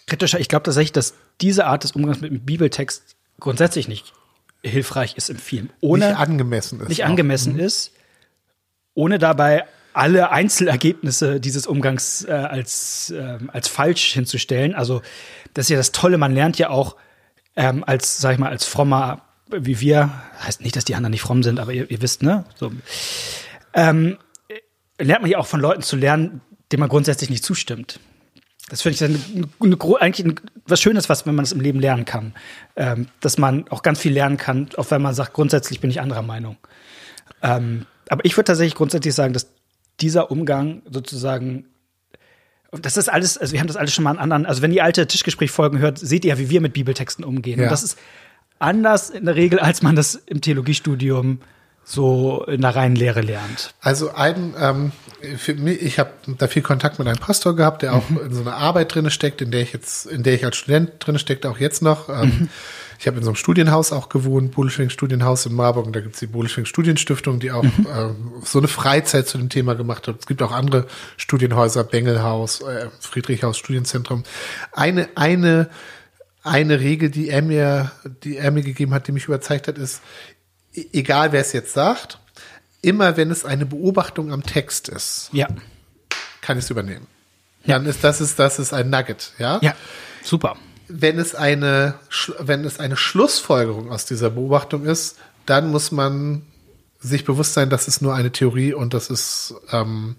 kritischer. 0.06 0.40
Ich 0.40 0.48
glaube 0.48 0.64
tatsächlich, 0.64 0.92
dass 0.92 1.16
diese 1.42 1.66
Art 1.66 1.84
des 1.84 1.94
Umgangs 1.94 2.22
mit 2.22 2.32
dem 2.32 2.42
Bibeltext 2.42 3.16
grundsätzlich 3.40 3.88
nicht 3.88 4.14
hilfreich 4.64 5.16
ist 5.18 5.30
im 5.30 5.38
Film. 5.38 5.70
Ohne 5.80 6.10
nicht 6.10 6.18
angemessen 6.18 6.80
ist. 6.82 6.90
nicht 6.90 7.04
auch. 7.04 7.10
angemessen 7.10 7.58
ist, 7.58 7.94
ohne 8.94 9.18
dabei 9.18 9.66
alle 9.94 10.32
Einzelergebnisse 10.32 11.40
dieses 11.40 11.68
Umgangs 11.68 12.24
äh, 12.26 12.32
als, 12.32 13.12
ähm, 13.16 13.50
als 13.52 13.68
falsch 13.68 14.14
hinzustellen. 14.14 14.76
Also 14.76 15.02
das 15.54 15.66
ist 15.66 15.70
ja 15.70 15.78
das 15.78 15.92
Tolle, 15.92 16.18
man 16.18 16.34
lernt 16.34 16.58
ja 16.58 16.70
auch 16.70 16.96
ähm, 17.56 17.84
als, 17.86 18.20
sag 18.20 18.34
ich 18.34 18.40
mal, 18.40 18.50
als 18.50 18.66
frommer 18.66 19.24
wie 19.52 19.80
wir, 19.80 20.12
heißt 20.40 20.62
nicht, 20.62 20.76
dass 20.76 20.86
die 20.86 20.96
anderen 20.96 21.12
nicht 21.12 21.22
fromm 21.22 21.44
sind, 21.44 21.60
aber 21.60 21.74
ihr, 21.74 21.90
ihr 21.90 22.02
wisst, 22.02 22.24
ne? 22.24 22.46
So, 22.56 22.72
ähm, 23.74 24.18
lernt 25.04 25.22
man 25.22 25.32
ja 25.32 25.38
auch 25.38 25.48
von 25.48 25.60
Leuten 25.60 25.82
zu 25.82 25.96
lernen, 25.96 26.42
denen 26.72 26.82
man 26.82 26.90
grundsätzlich 26.90 27.30
nicht 27.30 27.44
zustimmt. 27.44 28.00
Das 28.70 28.82
finde 28.82 28.96
ich 28.96 29.04
eine, 29.04 29.48
eine, 29.60 30.02
eigentlich 30.02 30.26
ein, 30.26 30.40
was 30.66 30.80
Schönes, 30.82 31.10
was 31.10 31.26
wenn 31.26 31.36
man 31.36 31.44
es 31.44 31.52
im 31.52 31.60
Leben 31.60 31.80
lernen 31.80 32.06
kann. 32.06 32.34
Ähm, 32.76 33.08
dass 33.20 33.38
man 33.38 33.68
auch 33.70 33.84
ganz 33.84 34.00
viel 34.00 34.14
lernen 34.14 34.38
kann, 34.38 34.70
auch 34.78 34.90
wenn 34.92 35.02
man 35.02 35.14
sagt, 35.14 35.34
grundsätzlich 35.34 35.82
bin 35.82 35.90
ich 35.90 36.00
anderer 36.00 36.22
Meinung. 36.22 36.58
Ähm, 37.42 37.86
aber 38.08 38.24
ich 38.24 38.38
würde 38.38 38.46
tatsächlich 38.46 38.76
grundsätzlich 38.76 39.14
sagen, 39.14 39.34
dass 39.34 39.48
dieser 40.00 40.32
Umgang 40.32 40.84
sozusagen 40.90 41.66
das 42.72 42.96
ist 42.96 43.10
alles, 43.10 43.38
also 43.38 43.52
wir 43.52 43.60
haben 43.60 43.68
das 43.68 43.76
alles 43.76 43.94
schon 43.94 44.06
mal 44.06 44.12
an 44.12 44.20
anderen, 44.20 44.46
also 44.46 44.62
wenn 44.62 44.72
ihr 44.72 44.86
alte 44.86 45.06
Tischgesprächfolgen 45.06 45.80
hört, 45.80 46.00
seht 46.00 46.24
ihr 46.24 46.30
ja, 46.30 46.38
wie 46.38 46.50
wir 46.50 46.62
mit 46.62 46.72
Bibeltexten 46.72 47.26
umgehen. 47.26 47.60
Ja. 47.60 47.66
Und 47.66 47.72
das 47.72 47.84
ist 47.84 47.98
anders 48.60 49.10
in 49.10 49.26
der 49.26 49.36
Regel, 49.36 49.60
als 49.60 49.82
man 49.82 49.98
das 49.98 50.16
im 50.16 50.40
Theologiestudium 50.40 51.42
so 51.84 52.46
in 52.46 52.62
der 52.62 52.76
reinen 52.76 52.96
Lehre 52.96 53.22
lernt. 53.22 53.74
Also 53.82 54.14
ein, 54.14 54.54
ähm, 54.60 54.92
für 55.38 55.56
mich, 55.56 55.82
ich 55.82 56.00
habe 56.00 56.12
da 56.26 56.48
viel 56.48 56.62
Kontakt 56.62 57.00
mit 57.00 57.08
einem 57.08 57.18
Pastor 57.18 57.56
gehabt, 57.56 57.82
der 57.82 57.94
auch 57.94 58.10
mhm. 58.10 58.20
in 58.26 58.34
so 58.34 58.42
einer 58.42 58.56
Arbeit 58.56 58.94
drinne 58.94 59.12
steckt, 59.12 59.42
in 59.42 59.52
der 59.52 59.62
ich 59.62 59.74
jetzt, 59.74 60.06
in 60.06 60.24
der 60.24 60.34
ich 60.34 60.46
als 60.46 60.58
Student 60.58 60.94
drinne 61.00 61.20
steckt, 61.20 61.46
auch 61.46 61.58
jetzt 61.58 61.82
noch. 61.82 62.10
Ähm, 62.10 62.26
mhm. 62.26 62.50
Ich 63.02 63.08
habe 63.08 63.18
in 63.18 63.24
so 63.24 63.32
einem 63.32 63.36
Studienhaus 63.36 63.92
auch 63.92 64.10
gewohnt, 64.10 64.52
Bodelschwing 64.52 64.92
Studienhaus 64.92 65.48
in 65.48 65.56
Marburg. 65.56 65.88
Und 65.88 65.96
da 65.96 66.02
gibt's 66.02 66.20
die 66.20 66.28
Bodelschwing 66.28 66.66
Studienstiftung, 66.66 67.40
die 67.40 67.52
auch 67.52 67.64
mhm. 67.64 67.88
ähm, 67.98 68.32
so 68.44 68.60
eine 68.60 68.68
Freizeit 68.68 69.28
zu 69.28 69.40
dem 69.40 69.50
Thema 69.50 69.74
gemacht 69.74 70.08
hat. 70.08 70.18
Es 70.20 70.28
gibt 70.28 70.44
auch 70.44 70.52
andere 70.52 70.86
Studienhäuser, 71.18 71.84
Bengelhaus, 71.84 72.62
äh, 72.62 72.90
Friedrichhaus 73.00 73.58
Studienzentrum. 73.58 74.24
Eine, 74.72 75.10
eine, 75.16 75.70
eine 76.44 76.80
Regel, 76.80 77.10
die 77.10 77.30
er 77.30 77.42
mir, 77.42 77.92
die 78.24 78.38
er 78.38 78.52
mir 78.52 78.62
gegeben 78.62 78.94
hat, 78.94 79.08
die 79.08 79.14
mich 79.14 79.26
überzeugt 79.26 79.68
hat, 79.68 79.80
ist, 79.80 80.02
egal 80.74 81.32
wer 81.32 81.42
es 81.42 81.54
jetzt 81.54 81.74
sagt, 81.74 82.20
immer 82.82 83.18
wenn 83.18 83.32
es 83.32 83.46
eine 83.46 83.66
Beobachtung 83.66 84.32
am 84.32 84.44
Text 84.44 84.90
ist, 84.90 85.30
ja. 85.32 85.48
kann 86.42 86.58
ich 86.58 86.66
es 86.66 86.70
übernehmen. 86.70 87.08
Ja. 87.64 87.78
Dann 87.78 87.86
ist 87.86 88.04
das 88.04 88.22
ist 88.22 88.40
das 88.40 88.60
ist 88.60 88.74
ein 88.74 88.90
Nugget, 88.90 89.34
ja? 89.38 89.60
Ja. 89.62 89.76
Super. 90.24 90.56
Wenn 90.88 91.20
es 91.20 91.36
eine 91.36 91.96
wenn 92.40 92.66
es 92.66 92.80
eine 92.80 92.98
Schlussfolgerung 92.98 93.92
aus 93.92 94.06
dieser 94.06 94.32
Beobachtung 94.32 94.86
ist, 94.86 95.18
dann 95.46 95.70
muss 95.70 95.92
man 95.92 96.44
sich 97.00 97.26
bewusst 97.26 97.54
sein, 97.54 97.70
das 97.70 97.88
ist 97.88 98.02
nur 98.02 98.14
eine 98.14 98.32
Theorie 98.32 98.74
und 98.74 98.94
das 98.94 99.10
ist 99.10 99.56
ähm, 99.72 100.16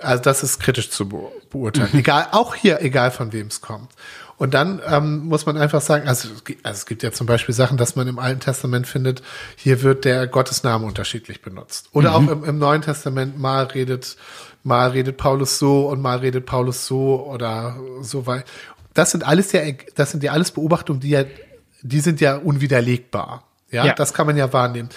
also 0.00 0.22
das 0.22 0.42
ist 0.42 0.60
kritisch 0.60 0.90
zu 0.90 1.08
beurteilen. 1.50 1.90
Mhm. 1.92 2.00
Egal, 2.00 2.28
auch 2.32 2.54
hier, 2.54 2.82
egal 2.82 3.10
von 3.10 3.32
wem 3.32 3.46
es 3.46 3.60
kommt. 3.60 3.90
Und 4.36 4.54
dann 4.54 4.80
ähm, 4.86 5.26
muss 5.26 5.46
man 5.46 5.56
einfach 5.56 5.80
sagen, 5.80 6.08
also, 6.08 6.28
also 6.62 6.76
es 6.76 6.86
gibt 6.86 7.02
ja 7.02 7.12
zum 7.12 7.26
Beispiel 7.26 7.54
Sachen, 7.54 7.76
dass 7.76 7.94
man 7.96 8.08
im 8.08 8.18
Alten 8.18 8.40
Testament 8.40 8.86
findet, 8.86 9.22
hier 9.56 9.82
wird 9.82 10.04
der 10.04 10.26
Gottesname 10.26 10.84
unterschiedlich 10.86 11.40
benutzt. 11.40 11.88
Oder 11.92 12.10
mhm. 12.10 12.28
auch 12.28 12.32
im, 12.32 12.44
im 12.44 12.58
Neuen 12.58 12.82
Testament 12.82 13.38
mal 13.38 13.64
redet, 13.64 14.16
mal 14.62 14.90
redet 14.90 15.16
Paulus 15.16 15.58
so 15.58 15.88
und 15.88 16.02
mal 16.02 16.18
redet 16.18 16.46
Paulus 16.46 16.86
so 16.86 17.24
oder 17.26 17.76
so 18.00 18.26
weit. 18.26 18.44
Das 18.92 19.10
sind 19.12 19.26
alles 19.26 19.52
ja, 19.52 19.62
das 19.94 20.10
sind 20.10 20.22
ja 20.22 20.32
alles 20.32 20.50
Beobachtungen, 20.50 21.00
die 21.00 21.10
ja, 21.10 21.24
die 21.82 22.00
sind 22.00 22.20
ja 22.20 22.36
unwiderlegbar. 22.36 23.44
Ja, 23.70 23.86
ja. 23.86 23.92
das 23.94 24.14
kann 24.14 24.26
man 24.26 24.36
ja 24.36 24.52
wahrnehmen. 24.52 24.88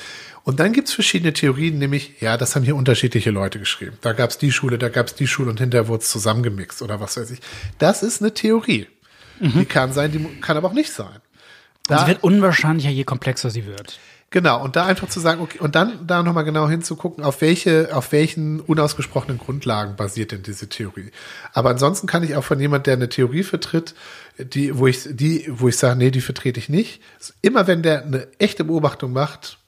Und 0.43 0.61
dann 0.61 0.71
gibt's 0.71 0.93
verschiedene 0.93 1.33
Theorien, 1.33 1.77
nämlich, 1.77 2.21
ja, 2.21 2.37
das 2.37 2.55
haben 2.55 2.63
hier 2.63 2.77
unterschiedliche 2.77 3.31
Leute 3.31 3.59
geschrieben. 3.59 3.97
Da 3.99 4.13
gab's 4.13 4.37
die 4.37 4.53
Schule, 4.53 4.77
da 4.77 4.87
gab's 4.87 5.13
die 5.13 5.27
Schule 5.27 5.49
und 5.49 5.59
hinterher 5.59 5.89
wurde 5.89 6.03
es 6.03 6.09
zusammengemixt 6.09 6.81
oder 6.81 7.01
was 7.01 7.17
weiß 7.17 7.31
ich. 7.31 7.41
Das 7.79 8.01
ist 8.01 8.21
eine 8.21 8.33
Theorie. 8.33 8.87
Mhm. 9.39 9.51
Die 9.59 9.65
kann 9.65 9.93
sein, 9.93 10.11
die 10.11 10.23
kann 10.41 10.57
aber 10.57 10.67
auch 10.67 10.73
nicht 10.73 10.91
sein. 10.91 11.19
Da, 11.87 11.99
sie 11.99 12.07
wird 12.07 12.23
unwahrscheinlicher, 12.23 12.89
je 12.89 13.03
komplexer 13.03 13.49
sie 13.49 13.65
wird. 13.65 13.99
Genau, 14.29 14.61
und 14.61 14.75
da 14.75 14.85
einfach 14.85 15.07
zu 15.07 15.21
sagen, 15.21 15.39
okay, 15.39 15.59
und 15.59 15.75
dann 15.75 16.05
da 16.05 16.21
nochmal 16.21 16.43
genau 16.43 16.67
hinzugucken, 16.67 17.23
auf 17.23 17.39
welche, 17.39 17.95
auf 17.95 18.11
welchen 18.11 18.59
unausgesprochenen 18.59 19.37
Grundlagen 19.37 19.95
basiert 19.95 20.33
denn 20.33 20.43
diese 20.43 20.67
Theorie. 20.67 21.11
Aber 21.53 21.69
ansonsten 21.69 22.07
kann 22.07 22.23
ich 22.23 22.35
auch 22.35 22.43
von 22.43 22.59
jemand, 22.59 22.87
der 22.87 22.95
eine 22.95 23.07
Theorie 23.07 23.43
vertritt, 23.43 23.95
die, 24.37 24.77
wo 24.77 24.85
ich, 24.85 25.07
die, 25.09 25.45
wo 25.47 25.69
ich 25.69 25.77
sage, 25.77 25.97
nee, 25.97 26.11
die 26.11 26.19
vertrete 26.19 26.59
ich 26.59 26.67
nicht. 26.67 27.01
Immer 27.41 27.67
wenn 27.67 27.83
der 27.83 28.03
eine 28.03 28.27
echte 28.37 28.65
Beobachtung 28.65 29.13
macht, 29.13 29.59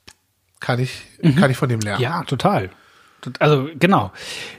kann 0.60 0.80
ich, 0.80 1.04
mhm. 1.22 1.38
kann 1.38 1.50
ich 1.50 1.58
von 1.58 1.70
dem 1.70 1.80
lernen. 1.80 2.02
Ja, 2.02 2.24
total. 2.26 2.70
Also 3.40 3.70
genau. 3.80 4.12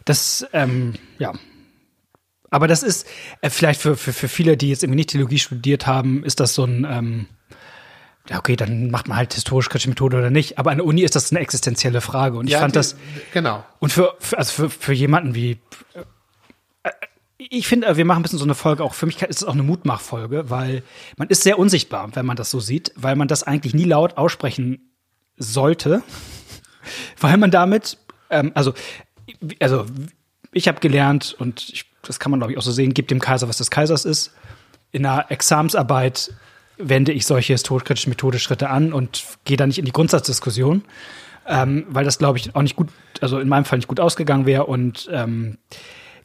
Das, 0.06 0.46
ähm, 0.54 0.94
ja, 1.18 1.34
aber 2.50 2.66
das 2.68 2.82
ist 2.82 3.06
äh, 3.40 3.50
vielleicht 3.50 3.80
für, 3.80 3.96
für, 3.96 4.12
für 4.12 4.28
viele, 4.28 4.56
die 4.56 4.68
jetzt 4.68 4.82
irgendwie 4.82 4.96
nicht 4.96 5.10
Theologie 5.10 5.38
studiert 5.38 5.86
haben, 5.86 6.24
ist 6.24 6.40
das 6.40 6.54
so 6.54 6.64
ein, 6.64 6.86
ähm, 6.88 7.26
ja, 8.28 8.38
okay, 8.38 8.56
dann 8.56 8.90
macht 8.90 9.08
man 9.08 9.16
halt 9.16 9.34
historisch-kritische 9.34 9.88
Methode 9.88 10.18
oder 10.18 10.30
nicht. 10.30 10.58
Aber 10.58 10.70
an 10.70 10.78
der 10.78 10.86
Uni 10.86 11.02
ist 11.02 11.16
das 11.16 11.30
eine 11.30 11.40
existenzielle 11.40 12.00
Frage. 12.00 12.38
Und 12.38 12.46
ich 12.46 12.52
ja, 12.52 12.60
fand 12.60 12.74
die, 12.74 12.78
das. 12.78 12.96
Genau. 13.32 13.64
Und 13.78 13.92
für, 13.92 14.14
für, 14.18 14.38
also 14.38 14.52
für, 14.52 14.70
für 14.70 14.92
jemanden 14.92 15.34
wie. 15.34 15.58
Äh, 16.82 16.90
ich 17.38 17.66
finde, 17.66 17.96
wir 17.96 18.04
machen 18.04 18.20
ein 18.20 18.22
bisschen 18.22 18.38
so 18.38 18.44
eine 18.44 18.54
Folge, 18.54 18.84
auch 18.84 18.92
für 18.92 19.06
mich 19.06 19.22
ist 19.22 19.42
es 19.42 19.44
auch 19.44 19.54
eine 19.54 19.62
Mutmachfolge, 19.62 20.50
weil 20.50 20.82
man 21.16 21.28
ist 21.28 21.42
sehr 21.42 21.58
unsichtbar, 21.58 22.14
wenn 22.14 22.26
man 22.26 22.36
das 22.36 22.50
so 22.50 22.60
sieht, 22.60 22.92
weil 22.96 23.16
man 23.16 23.28
das 23.28 23.42
eigentlich 23.44 23.72
nie 23.72 23.84
laut 23.84 24.18
aussprechen 24.18 24.92
sollte, 25.38 26.02
weil 27.20 27.38
man 27.38 27.50
damit, 27.50 27.96
ähm, 28.28 28.52
also, 28.54 28.74
also 29.58 29.86
ich 30.52 30.68
habe 30.68 30.80
gelernt 30.80 31.34
und 31.38 31.70
ich 31.70 31.89
das 32.02 32.18
kann 32.18 32.30
man 32.30 32.40
glaube 32.40 32.52
ich 32.52 32.58
auch 32.58 32.62
so 32.62 32.72
sehen, 32.72 32.94
gibt 32.94 33.10
dem 33.10 33.20
Kaiser, 33.20 33.48
was 33.48 33.58
des 33.58 33.70
Kaisers 33.70 34.04
ist. 34.04 34.32
In 34.92 35.06
einer 35.06 35.30
Examsarbeit 35.30 36.32
wende 36.78 37.12
ich 37.12 37.26
solche 37.26 37.52
historisch-kritischen 37.52 38.10
Methodeschritte 38.10 38.70
an 38.70 38.92
und 38.92 39.24
gehe 39.44 39.56
da 39.56 39.66
nicht 39.66 39.78
in 39.78 39.84
die 39.84 39.92
Grundsatzdiskussion, 39.92 40.82
ähm, 41.46 41.86
weil 41.88 42.04
das 42.04 42.18
glaube 42.18 42.38
ich 42.38 42.54
auch 42.54 42.62
nicht 42.62 42.76
gut, 42.76 42.88
also 43.20 43.38
in 43.38 43.48
meinem 43.48 43.64
Fall 43.64 43.78
nicht 43.78 43.88
gut 43.88 44.00
ausgegangen 44.00 44.46
wäre 44.46 44.66
und 44.66 45.08
ähm, 45.12 45.58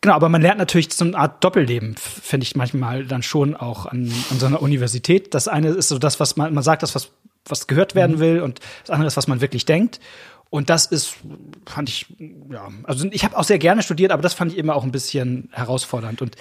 Genau, 0.06 0.18
aber 0.18 0.30
man 0.30 0.44
lernt 0.44 0.60
natürlich 0.60 0.94
so 0.94 1.04
eine 1.04 1.18
Art 1.18 1.44
Doppelleben, 1.44 1.96
finde 1.96 2.44
ich 2.44 2.56
manchmal 2.56 3.06
dann 3.06 3.24
schon 3.24 3.56
auch 3.56 3.88
an, 3.88 4.14
an 4.30 4.38
so 4.38 4.46
einer 4.46 4.62
Universität. 4.62 5.34
Das 5.34 5.48
eine 5.48 5.70
ist 5.70 5.88
so 5.88 5.98
das, 5.98 6.20
was 6.20 6.36
man, 6.36 6.54
man 6.54 6.64
sagt, 6.64 6.84
das, 6.84 6.94
was, 6.94 7.10
was 7.48 7.66
gehört 7.66 7.96
werden 7.96 8.18
mhm. 8.18 8.20
will, 8.20 8.42
und 8.42 8.60
das 8.82 8.92
andere 8.92 9.08
ist, 9.08 9.18
was 9.18 9.26
man 9.26 9.42
wirklich 9.42 9.66
denkt. 9.66 10.00
Und 10.56 10.70
das 10.70 10.86
ist, 10.86 11.18
fand 11.66 11.90
ich, 11.90 12.06
ja, 12.50 12.70
also 12.84 13.06
ich 13.12 13.26
habe 13.26 13.38
auch 13.38 13.44
sehr 13.44 13.60
gerne 13.60 13.84
studiert, 13.84 14.14
aber 14.14 14.22
das 14.22 14.34
fand 14.34 14.54
ich 14.54 14.58
immer 14.58 14.74
auch 14.78 14.86
ein 14.86 14.92
bisschen 14.94 15.50
herausfordernd. 15.52 16.22
Und 16.22 16.38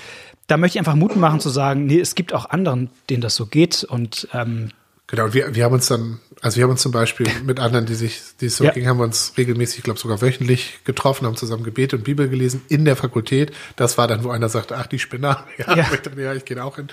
da 0.46 0.56
möchte 0.56 0.76
ich 0.76 0.78
einfach 0.78 0.94
Mut 0.94 1.16
machen 1.16 1.40
zu 1.40 1.50
sagen, 1.50 1.86
nee, 1.86 1.98
es 1.98 2.14
gibt 2.14 2.32
auch 2.32 2.48
anderen, 2.48 2.90
denen 3.10 3.22
das 3.22 3.34
so 3.34 3.46
geht. 3.46 3.82
Und 3.82 4.28
ähm, 4.32 4.70
Genau, 5.08 5.34
wir, 5.34 5.56
wir 5.56 5.64
haben 5.64 5.74
uns 5.74 5.88
dann, 5.88 6.20
also 6.40 6.58
wir 6.58 6.62
haben 6.62 6.70
uns 6.70 6.82
zum 6.82 6.92
Beispiel 6.92 7.26
mit 7.44 7.58
anderen, 7.58 7.86
die 7.86 7.96
sich, 7.96 8.20
die 8.40 8.46
es 8.46 8.56
so 8.56 8.62
ja. 8.62 8.70
ging, 8.70 8.86
haben 8.86 8.98
wir 8.98 9.04
uns 9.04 9.32
regelmäßig, 9.36 9.78
ich 9.78 9.84
glaube 9.84 9.98
sogar 9.98 10.22
wöchentlich 10.22 10.78
getroffen, 10.84 11.26
haben 11.26 11.34
zusammen 11.34 11.64
Gebet 11.64 11.92
und 11.92 12.04
Bibel 12.04 12.28
gelesen 12.28 12.62
in 12.68 12.84
der 12.84 12.94
Fakultät. 12.94 13.52
Das 13.74 13.98
war 13.98 14.06
dann, 14.06 14.22
wo 14.22 14.30
einer 14.30 14.48
sagte, 14.48 14.76
ach, 14.76 14.86
die 14.86 15.00
Spinner, 15.00 15.44
ja, 15.58 15.74
ja. 15.74 15.88
ich, 15.92 16.00
dachte, 16.02 16.22
ja 16.22 16.34
ich 16.34 16.44
gehe 16.44 16.62
auch 16.62 16.76
hin. 16.76 16.86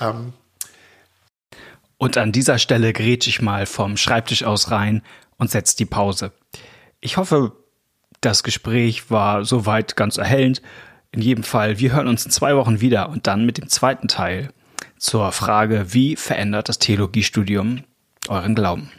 Ähm, 0.00 0.34
und 2.04 2.18
an 2.18 2.32
dieser 2.32 2.58
Stelle 2.58 2.92
grätsch 2.92 3.28
ich 3.28 3.40
mal 3.40 3.64
vom 3.64 3.96
Schreibtisch 3.96 4.44
aus 4.44 4.70
rein 4.70 5.00
und 5.38 5.50
setzt 5.50 5.80
die 5.80 5.86
Pause. 5.86 6.32
Ich 7.00 7.16
hoffe, 7.16 7.52
das 8.20 8.42
Gespräch 8.42 9.10
war 9.10 9.46
soweit 9.46 9.96
ganz 9.96 10.18
erhellend. 10.18 10.60
In 11.12 11.22
jedem 11.22 11.44
Fall, 11.44 11.78
wir 11.78 11.94
hören 11.94 12.08
uns 12.08 12.26
in 12.26 12.30
zwei 12.30 12.56
Wochen 12.56 12.82
wieder 12.82 13.08
und 13.08 13.26
dann 13.26 13.46
mit 13.46 13.56
dem 13.56 13.70
zweiten 13.70 14.06
Teil 14.06 14.50
zur 14.98 15.32
Frage, 15.32 15.94
wie 15.94 16.14
verändert 16.16 16.68
das 16.68 16.78
Theologiestudium 16.78 17.84
euren 18.28 18.54
Glauben? 18.54 18.90